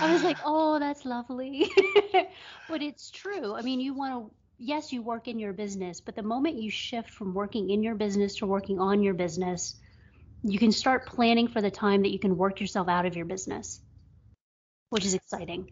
[0.00, 1.70] I was like, oh, that's lovely,
[2.68, 3.54] but it's true.
[3.54, 6.70] I mean, you want to yes, you work in your business, but the moment you
[6.70, 9.76] shift from working in your business to working on your business,
[10.42, 13.26] you can start planning for the time that you can work yourself out of your
[13.26, 13.80] business,
[14.90, 15.70] which is exciting.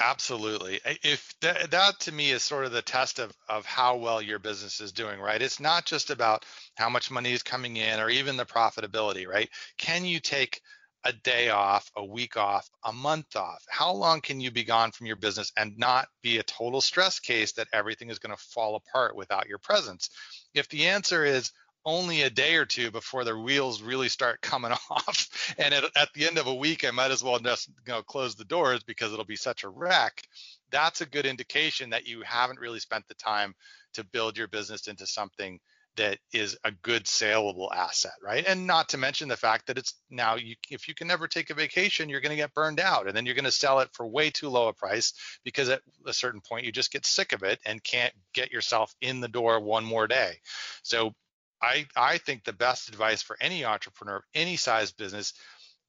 [0.00, 0.80] Absolutely.
[1.02, 4.38] If that, that to me is sort of the test of, of how well your
[4.38, 5.42] business is doing, right?
[5.42, 9.48] It's not just about how much money is coming in or even the profitability, right?
[9.76, 10.60] Can you take
[11.04, 13.64] a day off, a week off, a month off?
[13.68, 17.20] How long can you be gone from your business and not be a total stress
[17.20, 20.10] case that everything is going to fall apart without your presence?
[20.54, 21.52] If the answer is,
[21.84, 25.54] only a day or two before the wheels really start coming off.
[25.58, 28.02] And at, at the end of a week, I might as well just you know
[28.02, 30.22] close the doors because it'll be such a wreck.
[30.70, 33.54] That's a good indication that you haven't really spent the time
[33.94, 35.58] to build your business into something
[35.98, 38.44] that is a good saleable asset, right?
[38.46, 41.50] And not to mention the fact that it's now you if you can never take
[41.50, 43.90] a vacation, you're going to get burned out and then you're going to sell it
[43.92, 45.12] for way too low a price
[45.44, 48.94] because at a certain point you just get sick of it and can't get yourself
[49.00, 50.36] in the door one more day.
[50.82, 51.14] So
[51.60, 55.34] I, I think the best advice for any entrepreneur, of any size business,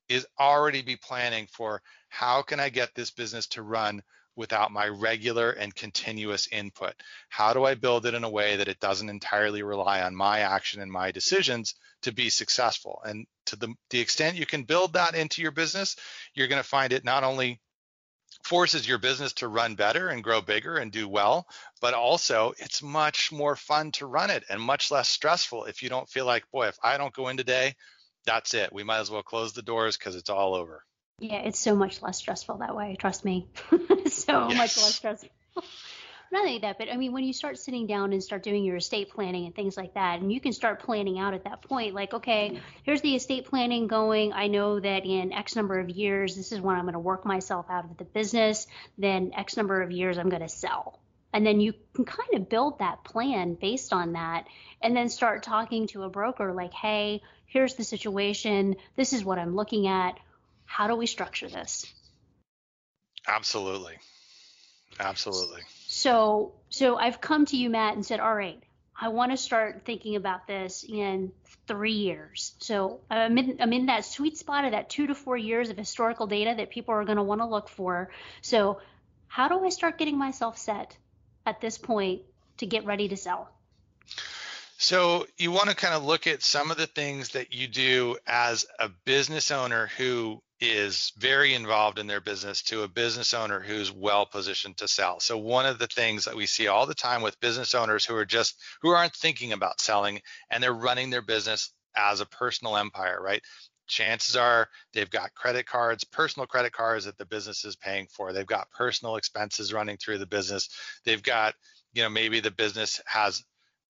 [0.09, 4.01] is already be planning for how can I get this business to run
[4.39, 6.93] without my regular and continuous input?
[7.27, 10.39] How do I build it in a way that it doesn't entirely rely on my
[10.39, 13.01] action and my decisions to be successful?
[13.03, 15.97] And to the, the extent you can build that into your business,
[16.33, 17.59] you're going to find it not only
[18.45, 21.45] forces your business to run better and grow bigger and do well,
[21.81, 25.89] but also it's much more fun to run it and much less stressful if you
[25.89, 27.75] don't feel like, boy, if I don't go in today,
[28.25, 28.71] that's it.
[28.71, 30.85] We might as well close the doors because it's all over.
[31.19, 32.95] Yeah, it's so much less stressful that way.
[32.99, 33.47] Trust me.
[34.07, 34.57] so yes.
[34.57, 35.29] much less stressful
[36.31, 38.75] not only that, but I mean, when you start sitting down and start doing your
[38.77, 41.95] estate planning and things like that, and you can start planning out at that point,
[41.95, 42.63] like, okay, mm-hmm.
[42.83, 44.33] here's the estate planning going.
[44.33, 47.25] I know that in X number of years, this is when I'm going to work
[47.25, 48.67] myself out of the business.
[48.97, 50.99] Then X number of years, I'm going to sell.
[51.33, 54.45] And then you can kind of build that plan based on that
[54.81, 58.75] and then start talking to a broker like, hey, here's the situation.
[58.95, 60.19] This is what I'm looking at.
[60.69, 61.91] How do we structure this?
[63.27, 63.95] Absolutely.
[64.99, 65.61] Absolutely.
[65.87, 68.61] So, so I've come to you, Matt, and said, all right,
[68.95, 71.31] I want to start thinking about this in
[71.67, 72.53] three years.
[72.59, 75.75] So I'm in, I'm in that sweet spot of that two to four years of
[75.75, 78.11] historical data that people are going to want to look for.
[78.41, 78.79] So,
[79.27, 80.95] how do I start getting myself set
[81.47, 82.21] at this point
[82.57, 83.49] to get ready to sell?
[84.81, 88.17] So you want to kind of look at some of the things that you do
[88.25, 93.59] as a business owner who is very involved in their business to a business owner
[93.59, 95.19] who's well positioned to sell.
[95.19, 98.15] So one of the things that we see all the time with business owners who
[98.15, 102.77] are just who aren't thinking about selling and they're running their business as a personal
[102.77, 103.41] empire, right?
[103.87, 108.31] Chances are they've got credit cards, personal credit cards that the business is paying for.
[108.31, 110.69] They've got personal expenses running through the business.
[111.03, 111.53] They've got,
[111.91, 113.43] you know, maybe the business has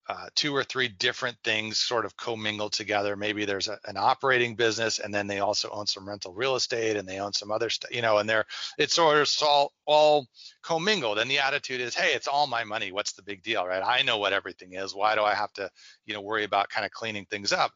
[0.08, 3.16] uh, two or three different things sort of commingled together.
[3.16, 6.96] Maybe there's a, an operating business, and then they also own some rental real estate,
[6.96, 8.46] and they own some other stuff, you know, and they're
[8.78, 10.26] it's sort of all all
[10.62, 11.18] commingled.
[11.18, 12.92] And the attitude is, hey, it's all my money.
[12.92, 13.82] What's the big deal, right?
[13.84, 14.94] I know what everything is.
[14.94, 15.70] Why do I have to,
[16.06, 17.72] you know, worry about kind of cleaning things up?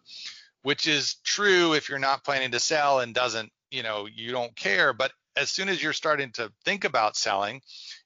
[0.64, 4.56] which is true if you're not planning to sell and doesn't, you know, you don't
[4.56, 4.94] care.
[4.94, 7.60] But as soon as you're starting to think about selling,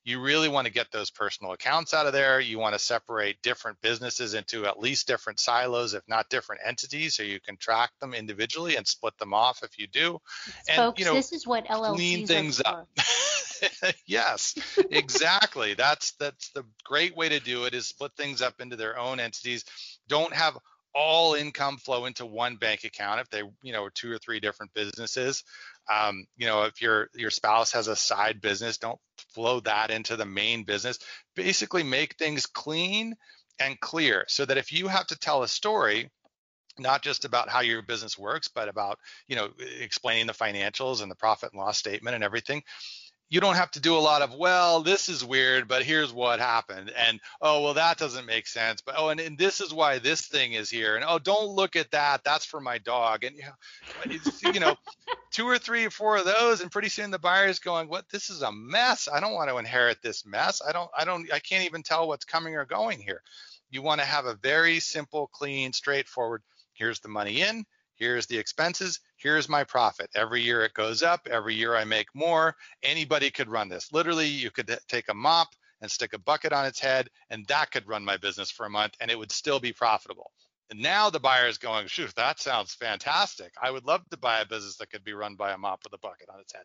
[0.08, 2.40] you really want to get those personal accounts out of there.
[2.40, 7.16] You want to separate different businesses into at least different silos, if not different entities,
[7.16, 10.18] so you can track them individually and split them off if you do.
[10.68, 12.88] And you know, this is what LLCs clean things up.
[14.06, 14.54] yes,
[14.90, 15.74] exactly.
[15.74, 19.20] that's that's the great way to do it is split things up into their own
[19.20, 19.64] entities.
[20.08, 20.56] Don't have
[20.98, 24.74] all income flow into one bank account if they you know two or three different
[24.74, 25.44] businesses.
[25.88, 28.98] Um, you know if your your spouse has a side business don't
[29.32, 30.98] flow that into the main business.
[31.36, 33.14] Basically make things clean
[33.60, 36.10] and clear so that if you have to tell a story
[36.80, 39.48] not just about how your business works but about you know
[39.80, 42.62] explaining the financials and the profit and loss statement and everything
[43.30, 46.40] you don't have to do a lot of well this is weird but here's what
[46.40, 46.92] happened.
[46.96, 48.80] And oh well that doesn't make sense.
[48.80, 50.96] But oh and, and this is why this thing is here.
[50.96, 52.24] And oh don't look at that.
[52.24, 53.24] That's for my dog.
[53.24, 54.76] And you know, you know
[55.30, 58.08] two or three or four of those and pretty soon the buyer's going what?
[58.10, 59.08] This is a mess.
[59.12, 60.62] I don't want to inherit this mess.
[60.66, 63.22] I don't i don't i can't even tell what's coming or going here.
[63.70, 67.64] You want to have a very simple clean straightforward here's the money in.
[67.96, 70.08] Here's the expenses, here's my profit.
[70.14, 72.56] Every year it goes up, every year I make more.
[72.82, 73.92] Anybody could run this.
[73.92, 75.48] Literally, you could take a mop
[75.80, 78.70] and stick a bucket on its head, and that could run my business for a
[78.70, 80.32] month and it would still be profitable.
[80.70, 83.52] And now the buyer is going, shoot, that sounds fantastic.
[83.62, 85.94] I would love to buy a business that could be run by a mop with
[85.94, 86.64] a bucket on its head,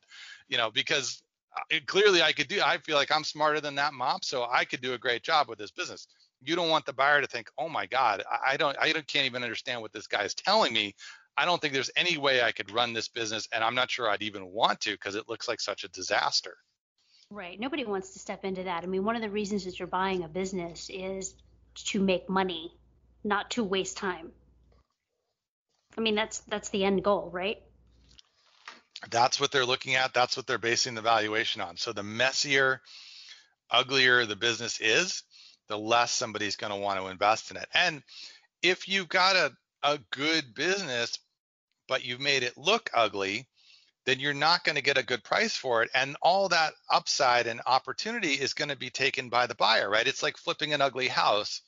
[0.50, 1.24] you know, because
[1.56, 4.46] uh, it, clearly I could do, I feel like I'm smarter than that mop, so
[4.52, 6.08] I could do a great job with this business.
[6.42, 9.26] You don't want the buyer to think, oh my God, I, I don't, I can't
[9.26, 10.96] even understand what this guy is telling me.
[11.36, 14.10] I don't think there's any way I could run this business, and I'm not sure
[14.10, 16.56] I'd even want to because it looks like such a disaster.
[17.30, 17.60] Right.
[17.60, 18.84] Nobody wants to step into that.
[18.84, 21.34] I mean, one of the reasons that you're buying a business is
[21.86, 22.72] to make money,
[23.24, 24.32] not to waste time.
[25.98, 27.62] I mean, that's that's the end goal, right?
[29.10, 30.14] That's what they're looking at.
[30.14, 31.78] That's what they're basing the valuation on.
[31.78, 32.82] So the messier,
[33.70, 35.24] uglier the business is,
[35.68, 37.68] the less somebody's going to want to invest in it.
[37.74, 38.04] And
[38.62, 39.52] if you've got a
[39.84, 41.18] a good business,
[41.88, 43.48] but you've made it look ugly,
[44.06, 45.90] then you're not going to get a good price for it.
[45.94, 50.08] And all that upside and opportunity is going to be taken by the buyer, right?
[50.08, 51.62] It's like flipping an ugly house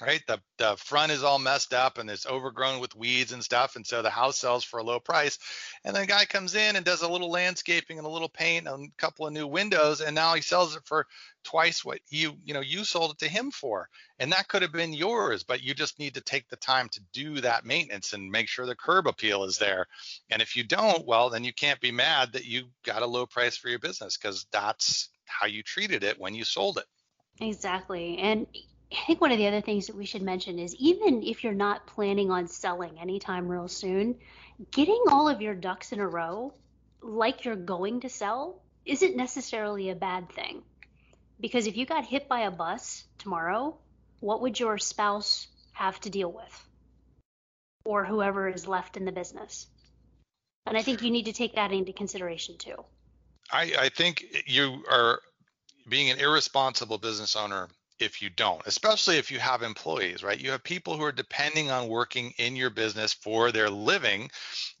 [0.00, 0.22] right?
[0.26, 3.86] The the front is all messed up and it's overgrown with weeds and stuff, and
[3.86, 5.38] so the house sells for a low price.
[5.84, 8.66] And then the guy comes in and does a little landscaping and a little paint
[8.66, 11.06] and a couple of new windows, and now he sells it for
[11.44, 13.88] twice what you you know you sold it to him for.
[14.18, 17.00] And that could have been yours, but you just need to take the time to
[17.12, 19.86] do that maintenance and make sure the curb appeal is there.
[20.30, 23.26] And if you don't, well, then you can't be mad that you got a low
[23.26, 26.84] price for your business because that's how you treated it when you sold it.
[27.40, 28.18] Exactly.
[28.18, 28.46] And
[28.92, 31.52] I think one of the other things that we should mention is even if you're
[31.52, 34.16] not planning on selling anytime real soon,
[34.70, 36.54] getting all of your ducks in a row
[37.02, 40.62] like you're going to sell isn't necessarily a bad thing.
[41.40, 43.76] Because if you got hit by a bus tomorrow,
[44.20, 46.66] what would your spouse have to deal with?
[47.84, 49.66] Or whoever is left in the business.
[50.66, 52.84] And I think you need to take that into consideration too.
[53.52, 55.20] I, I think you are
[55.88, 57.68] being an irresponsible business owner
[58.00, 60.40] if you don't, especially if you have employees, right?
[60.40, 64.30] You have people who are depending on working in your business for their living.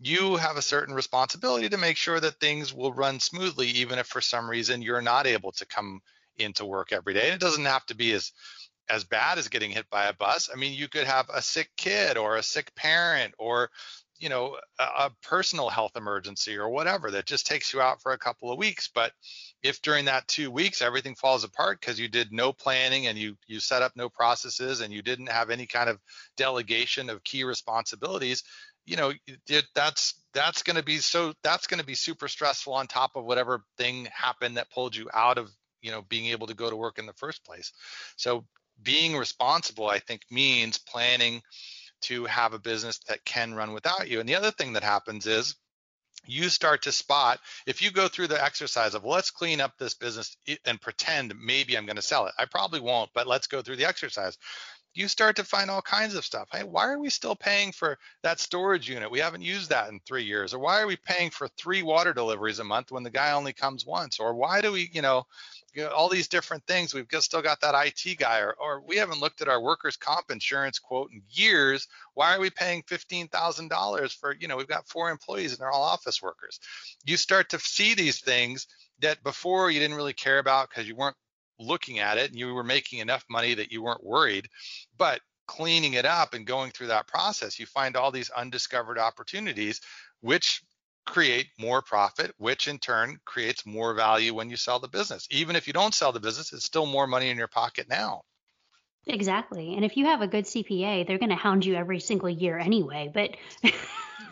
[0.00, 4.06] You have a certain responsibility to make sure that things will run smoothly, even if
[4.06, 6.00] for some reason you're not able to come
[6.36, 7.26] into work every day.
[7.26, 8.32] And it doesn't have to be as
[8.90, 10.48] as bad as getting hit by a bus.
[10.50, 13.70] I mean, you could have a sick kid or a sick parent or
[14.18, 18.12] you know a, a, personal health emergency or whatever that just takes you out for
[18.12, 18.88] a couple of weeks.
[18.92, 19.12] But
[19.62, 23.36] if during that two weeks everything falls apart because you did no planning and you
[23.46, 25.98] you set up no processes and you didn't have any kind of
[26.36, 28.42] delegation of key responsibilities
[28.86, 29.12] you know
[29.46, 33.16] it, that's that's going to be so that's going to be super stressful on top
[33.16, 35.50] of whatever thing happened that pulled you out of
[35.82, 37.72] you know being able to go to work in the first place.
[38.16, 38.44] So
[38.82, 41.42] being responsible i think means planning
[42.02, 44.20] to have a business that can run without you.
[44.20, 45.54] And the other thing that happens is
[46.26, 49.94] you start to spot if you go through the exercise of let's clean up this
[49.94, 52.34] business eh, and pretend maybe I'm going to sell it.
[52.38, 54.36] I probably won't, but let's go through the exercise.
[54.98, 56.48] You start to find all kinds of stuff.
[56.50, 59.10] Hey, why are we still paying for that storage unit?
[59.10, 60.52] We haven't used that in three years.
[60.52, 63.52] Or why are we paying for three water deliveries a month when the guy only
[63.52, 64.18] comes once?
[64.18, 65.24] Or why do we, you know,
[65.94, 66.92] all these different things.
[66.94, 69.96] We've just still got that IT guy, or, or we haven't looked at our workers'
[69.96, 71.86] comp insurance quote in years.
[72.14, 74.34] Why are we paying fifteen thousand dollars for?
[74.34, 76.58] You know, we've got four employees and they're all office workers.
[77.04, 78.66] You start to see these things
[79.00, 81.16] that before you didn't really care about because you weren't
[81.58, 84.48] looking at it and you were making enough money that you weren't worried.
[84.96, 89.80] But cleaning it up and going through that process, you find all these undiscovered opportunities,
[90.20, 90.62] which
[91.06, 95.26] create more profit, which in turn creates more value when you sell the business.
[95.30, 98.22] Even if you don't sell the business, it's still more money in your pocket now.
[99.06, 99.74] Exactly.
[99.74, 102.58] And if you have a good CPA, they're going to hound you every single year
[102.58, 103.10] anyway.
[103.12, 103.36] But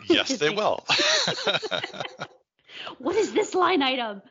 [0.07, 0.85] yes, they will.
[2.99, 4.21] what is this line item?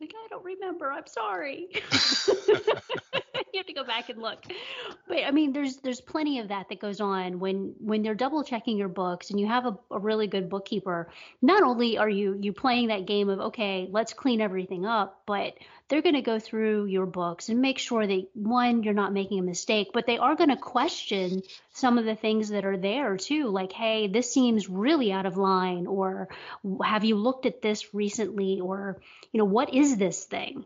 [0.00, 0.92] Like, I don't remember.
[0.92, 1.68] I'm sorry.
[3.52, 4.44] you have to go back and look.
[5.06, 8.44] But I mean, there's there's plenty of that that goes on when when they're double
[8.44, 11.10] checking your books and you have a, a really good bookkeeper.
[11.42, 15.54] Not only are you you playing that game of okay, let's clean everything up, but
[15.88, 19.38] they're going to go through your books and make sure that one you're not making
[19.38, 21.42] a mistake but they are going to question
[21.72, 25.36] some of the things that are there too like hey this seems really out of
[25.36, 26.28] line or
[26.84, 29.00] have you looked at this recently or
[29.32, 30.64] you know what is this thing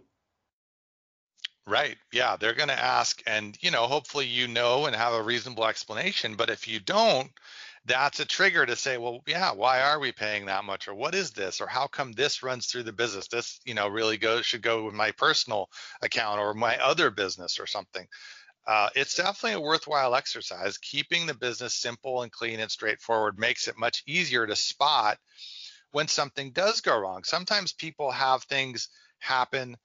[1.67, 1.97] Right.
[2.13, 5.65] Yeah, they're going to ask and you know, hopefully you know and have a reasonable
[5.65, 7.31] explanation, but if you don't,
[7.85, 11.15] that's a trigger to say, well, yeah, why are we paying that much or what
[11.15, 13.29] is this or how come this runs through the business?
[13.29, 15.69] This, you know, really goes should go with my personal
[16.03, 18.07] account or my other business or something.
[18.67, 20.79] Uh, it's definitely a worthwhile exercise.
[20.79, 25.19] Keeping the business simple and clean and straightforward makes it much easier to spot
[25.93, 27.25] when something does go wrong.
[27.25, 28.89] Sometimes people have things
[29.19, 29.77] happen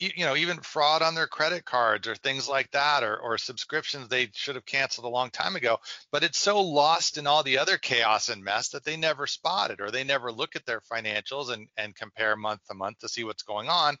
[0.00, 4.08] you know even fraud on their credit cards or things like that or, or subscriptions
[4.08, 5.78] they should have canceled a long time ago
[6.10, 9.70] but it's so lost in all the other chaos and mess that they never spot
[9.70, 13.08] it or they never look at their financials and, and compare month to month to
[13.08, 13.96] see what's going on.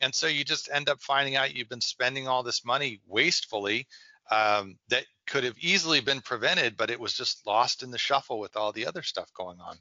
[0.00, 3.86] And so you just end up finding out you've been spending all this money wastefully
[4.30, 8.38] um, that could have easily been prevented but it was just lost in the shuffle
[8.38, 9.76] with all the other stuff going on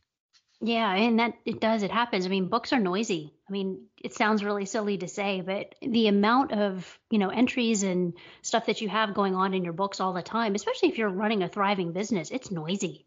[0.59, 1.83] yeah, and that it does.
[1.83, 2.25] It happens.
[2.25, 3.33] I mean, books are noisy.
[3.47, 7.83] I mean, it sounds really silly to say, but the amount of, you know, entries
[7.83, 10.97] and stuff that you have going on in your books all the time, especially if
[10.97, 13.05] you're running a thriving business, it's noisy.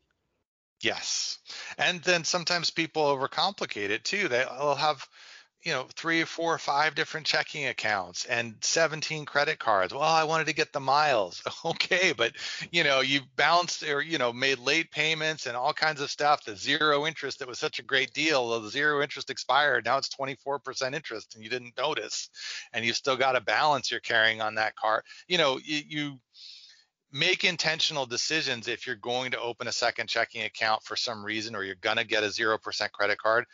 [0.80, 1.38] Yes.
[1.76, 4.28] And then sometimes people overcomplicate it too.
[4.28, 5.06] They'll have
[5.62, 9.92] you know three or four or five different checking accounts and 17 credit cards.
[9.92, 11.42] Well i wanted to get the miles.
[11.64, 12.32] Okay but
[12.70, 16.44] you know you bounced or you know made late payments and all kinds of stuff.
[16.44, 19.84] The zero interest that was such a great deal the zero interest expired.
[19.84, 22.30] Now it's 24% interest and you didn't notice.
[22.72, 26.20] And you still got a balance you're carrying on that card you know you, you
[27.12, 31.56] make intentional decisions if you're going to open a second checking account for some reason
[31.56, 33.44] or you're going to get a 0% credit card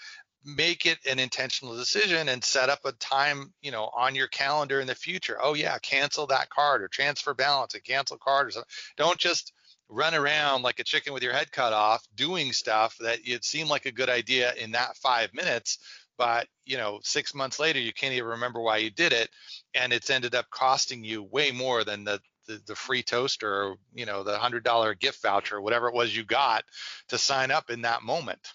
[0.47, 4.81] make it an intentional decision and set up a time, you know, on your calendar
[4.81, 5.37] in the future.
[5.43, 8.71] Oh yeah, cancel that card or transfer balance and cancel card or something.
[8.97, 9.53] Don't just
[9.89, 13.69] run around like a chicken with your head cut off doing stuff that it seemed
[13.71, 15.79] like a good idea in that five minutes
[16.19, 19.31] but you know six months later you can't even remember why you did it
[19.75, 23.77] and it's ended up costing you way more than the the, the free toaster or
[23.95, 26.65] you know the hundred dollar gift voucher whatever it was you got
[27.09, 28.53] to sign up in that moment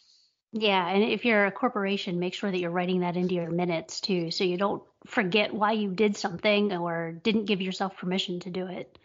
[0.53, 4.01] yeah, and if you're a corporation, make sure that you're writing that into your minutes
[4.01, 8.49] too, so you don't forget why you did something or didn't give yourself permission to
[8.49, 8.97] do it.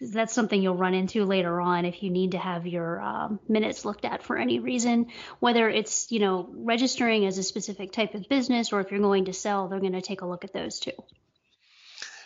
[0.00, 3.84] That's something you'll run into later on if you need to have your um, minutes
[3.84, 5.06] looked at for any reason,
[5.38, 9.26] whether it's you know registering as a specific type of business or if you're going
[9.26, 10.90] to sell, they're going to take a look at those too.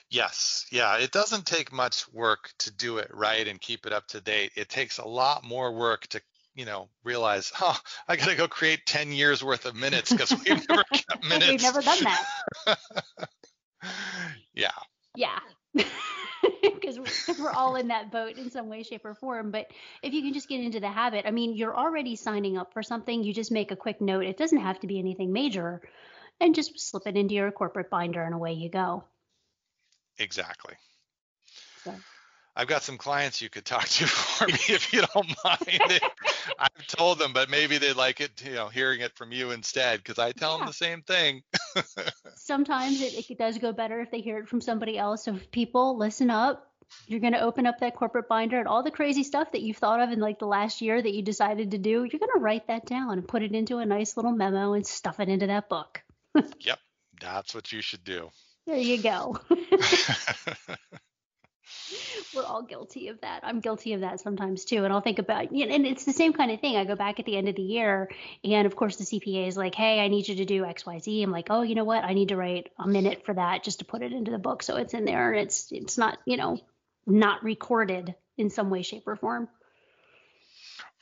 [0.08, 4.06] Yes, yeah, it doesn't take much work to do it right and keep it up
[4.08, 4.52] to date.
[4.56, 6.22] It takes a lot more work to
[6.56, 7.78] you know, realize, oh,
[8.08, 11.48] I got to go create 10 years worth of minutes because we've never kept minutes.
[11.48, 12.78] we've never done that.
[14.54, 14.70] yeah.
[15.14, 15.38] Yeah.
[16.62, 16.98] Because
[17.40, 19.50] we're all in that boat in some way, shape, or form.
[19.50, 19.66] But
[20.02, 22.82] if you can just get into the habit, I mean, you're already signing up for
[22.82, 23.24] something.
[23.24, 24.24] You just make a quick note.
[24.24, 25.80] It doesn't have to be anything major,
[26.40, 29.04] and just slip it into your corporate binder, and away you go.
[30.18, 30.74] Exactly.
[31.82, 31.94] So.
[32.54, 36.00] I've got some clients you could talk to for me if you don't mind.
[36.58, 39.98] I've told them, but maybe they like it, you know, hearing it from you instead
[39.98, 40.58] because I tell yeah.
[40.58, 41.42] them the same thing.
[42.36, 45.24] Sometimes it, it does go better if they hear it from somebody else.
[45.24, 46.70] So people, listen up.
[47.08, 49.76] You're going to open up that corporate binder and all the crazy stuff that you've
[49.76, 52.04] thought of in like the last year that you decided to do.
[52.04, 54.86] You're going to write that down and put it into a nice little memo and
[54.86, 56.02] stuff it into that book.
[56.60, 56.78] yep,
[57.20, 58.30] that's what you should do.
[58.66, 59.38] There you go
[62.34, 63.40] we're all guilty of that.
[63.42, 64.84] I'm guilty of that sometimes too.
[64.84, 66.76] And I'll think about, and it's the same kind of thing.
[66.76, 68.10] I go back at the end of the year,
[68.44, 71.22] and of course the CPA is like, hey, I need you to do XYZ.
[71.22, 72.04] I'm like, oh, you know what?
[72.04, 74.62] I need to write a minute for that just to put it into the book,
[74.62, 75.32] so it's in there.
[75.32, 76.58] And it's it's not, you know,
[77.06, 79.48] not recorded in some way, shape, or form.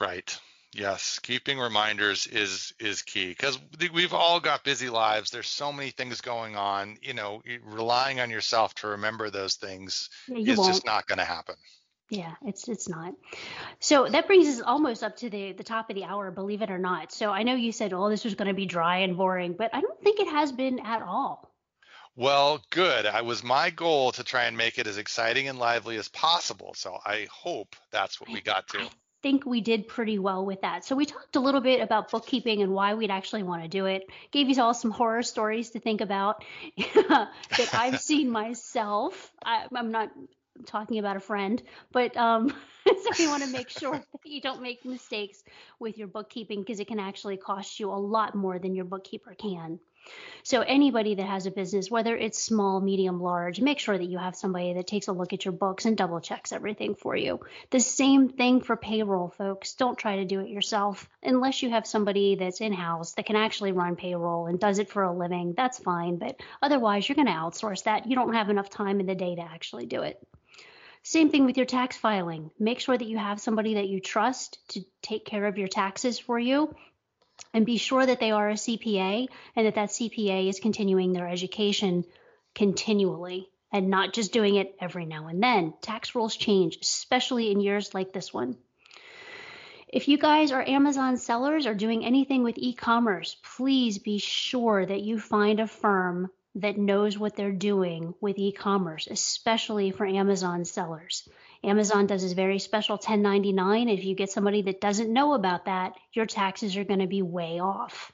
[0.01, 0.39] Right.
[0.75, 3.59] Yes, keeping reminders is is key because
[3.93, 5.31] we've all got busy lives.
[5.31, 6.97] There's so many things going on.
[7.01, 10.73] You know, relying on yourself to remember those things yeah, is won't.
[10.73, 11.55] just not going to happen.
[12.11, 13.15] Yeah, it's it's not.
[13.79, 16.71] So that brings us almost up to the the top of the hour, believe it
[16.71, 17.13] or not.
[17.13, 19.71] So I know you said, "Oh, this was going to be dry and boring," but
[19.73, 21.55] I don't think it has been at all.
[22.17, 23.07] Well, good.
[23.07, 26.75] I was my goal to try and make it as exciting and lively as possible.
[26.75, 28.79] So I hope that's what we got to.
[28.79, 28.89] I
[29.25, 30.85] think we did pretty well with that.
[30.85, 33.87] So we talked a little bit about bookkeeping and why we'd actually want to do
[33.87, 34.03] it.
[34.33, 36.45] Gave you all some horror stories to think about
[36.77, 39.33] that I've seen myself.
[39.43, 40.11] I, I'm not
[40.67, 42.51] talking about a friend, but um,
[42.87, 45.43] so we want to make sure that you don't make mistakes
[45.81, 49.35] with your bookkeeping because it can actually cost you a lot more than your bookkeeper
[49.35, 49.81] can.
[50.43, 54.19] So anybody that has a business, whether it's small, medium, large, make sure that you
[54.19, 57.41] have somebody that takes a look at your books and double checks everything for you.
[57.71, 59.75] The same thing for payroll, folks.
[59.75, 63.73] Don't try to do it yourself unless you have somebody that's in-house that can actually
[63.73, 65.55] run payroll and does it for a living.
[65.57, 68.07] That's fine, but otherwise you're going to outsource that.
[68.07, 70.21] You don't have enough time in the day to actually do it.
[71.03, 72.51] Same thing with your tax filing.
[72.59, 76.19] Make sure that you have somebody that you trust to take care of your taxes
[76.19, 76.75] for you
[77.55, 81.29] and be sure that they are a CPA and that that CPA is continuing their
[81.29, 82.05] education
[82.55, 85.73] continually and not just doing it every now and then.
[85.81, 88.57] Tax rules change, especially in years like this one.
[89.89, 94.85] If you guys are Amazon sellers or doing anything with e commerce, please be sure
[94.85, 100.65] that you find a firm that knows what they're doing with e-commerce, especially for Amazon
[100.65, 101.29] sellers.
[101.65, 103.89] Amazon does this very special 1099.
[103.89, 107.23] If you get somebody that doesn't know about that, your taxes are going to be
[107.23, 108.13] way off.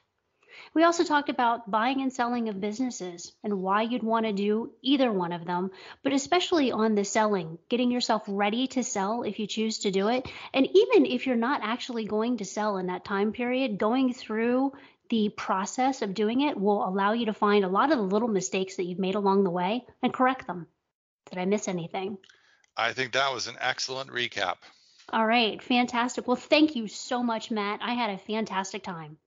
[0.73, 4.71] We also talked about buying and selling of businesses and why you'd want to do
[4.81, 5.71] either one of them,
[6.01, 10.07] but especially on the selling, getting yourself ready to sell if you choose to do
[10.07, 10.27] it.
[10.53, 14.71] And even if you're not actually going to sell in that time period, going through
[15.09, 18.29] the process of doing it will allow you to find a lot of the little
[18.29, 20.67] mistakes that you've made along the way and correct them.
[21.29, 22.17] Did I miss anything?
[22.77, 24.57] I think that was an excellent recap.
[25.09, 26.27] All right, fantastic.
[26.27, 27.81] Well, thank you so much, Matt.
[27.81, 29.17] I had a fantastic time.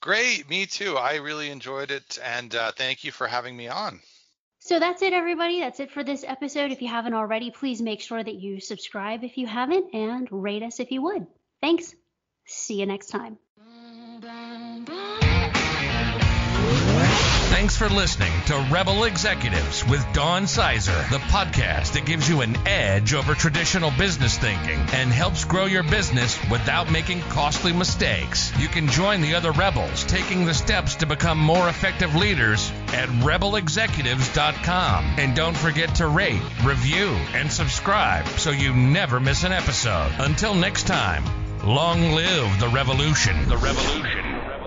[0.00, 0.96] Great, me too.
[0.96, 4.00] I really enjoyed it, and uh, thank you for having me on.
[4.58, 5.60] So that's it, everybody.
[5.60, 6.70] That's it for this episode.
[6.70, 10.62] If you haven't already, please make sure that you subscribe if you haven't and rate
[10.62, 11.26] us if you would.
[11.60, 11.94] Thanks.
[12.46, 13.38] See you next time.
[17.62, 22.56] Thanks for listening to Rebel Executives with Dawn Sizer, the podcast that gives you an
[22.66, 28.52] edge over traditional business thinking and helps grow your business without making costly mistakes.
[28.58, 33.08] You can join the other rebels taking the steps to become more effective leaders at
[33.08, 35.14] rebelexecutives.com.
[35.18, 40.10] And don't forget to rate, review, and subscribe so you never miss an episode.
[40.18, 41.22] Until next time,
[41.64, 43.48] long live the revolution.
[43.48, 44.61] The revolution.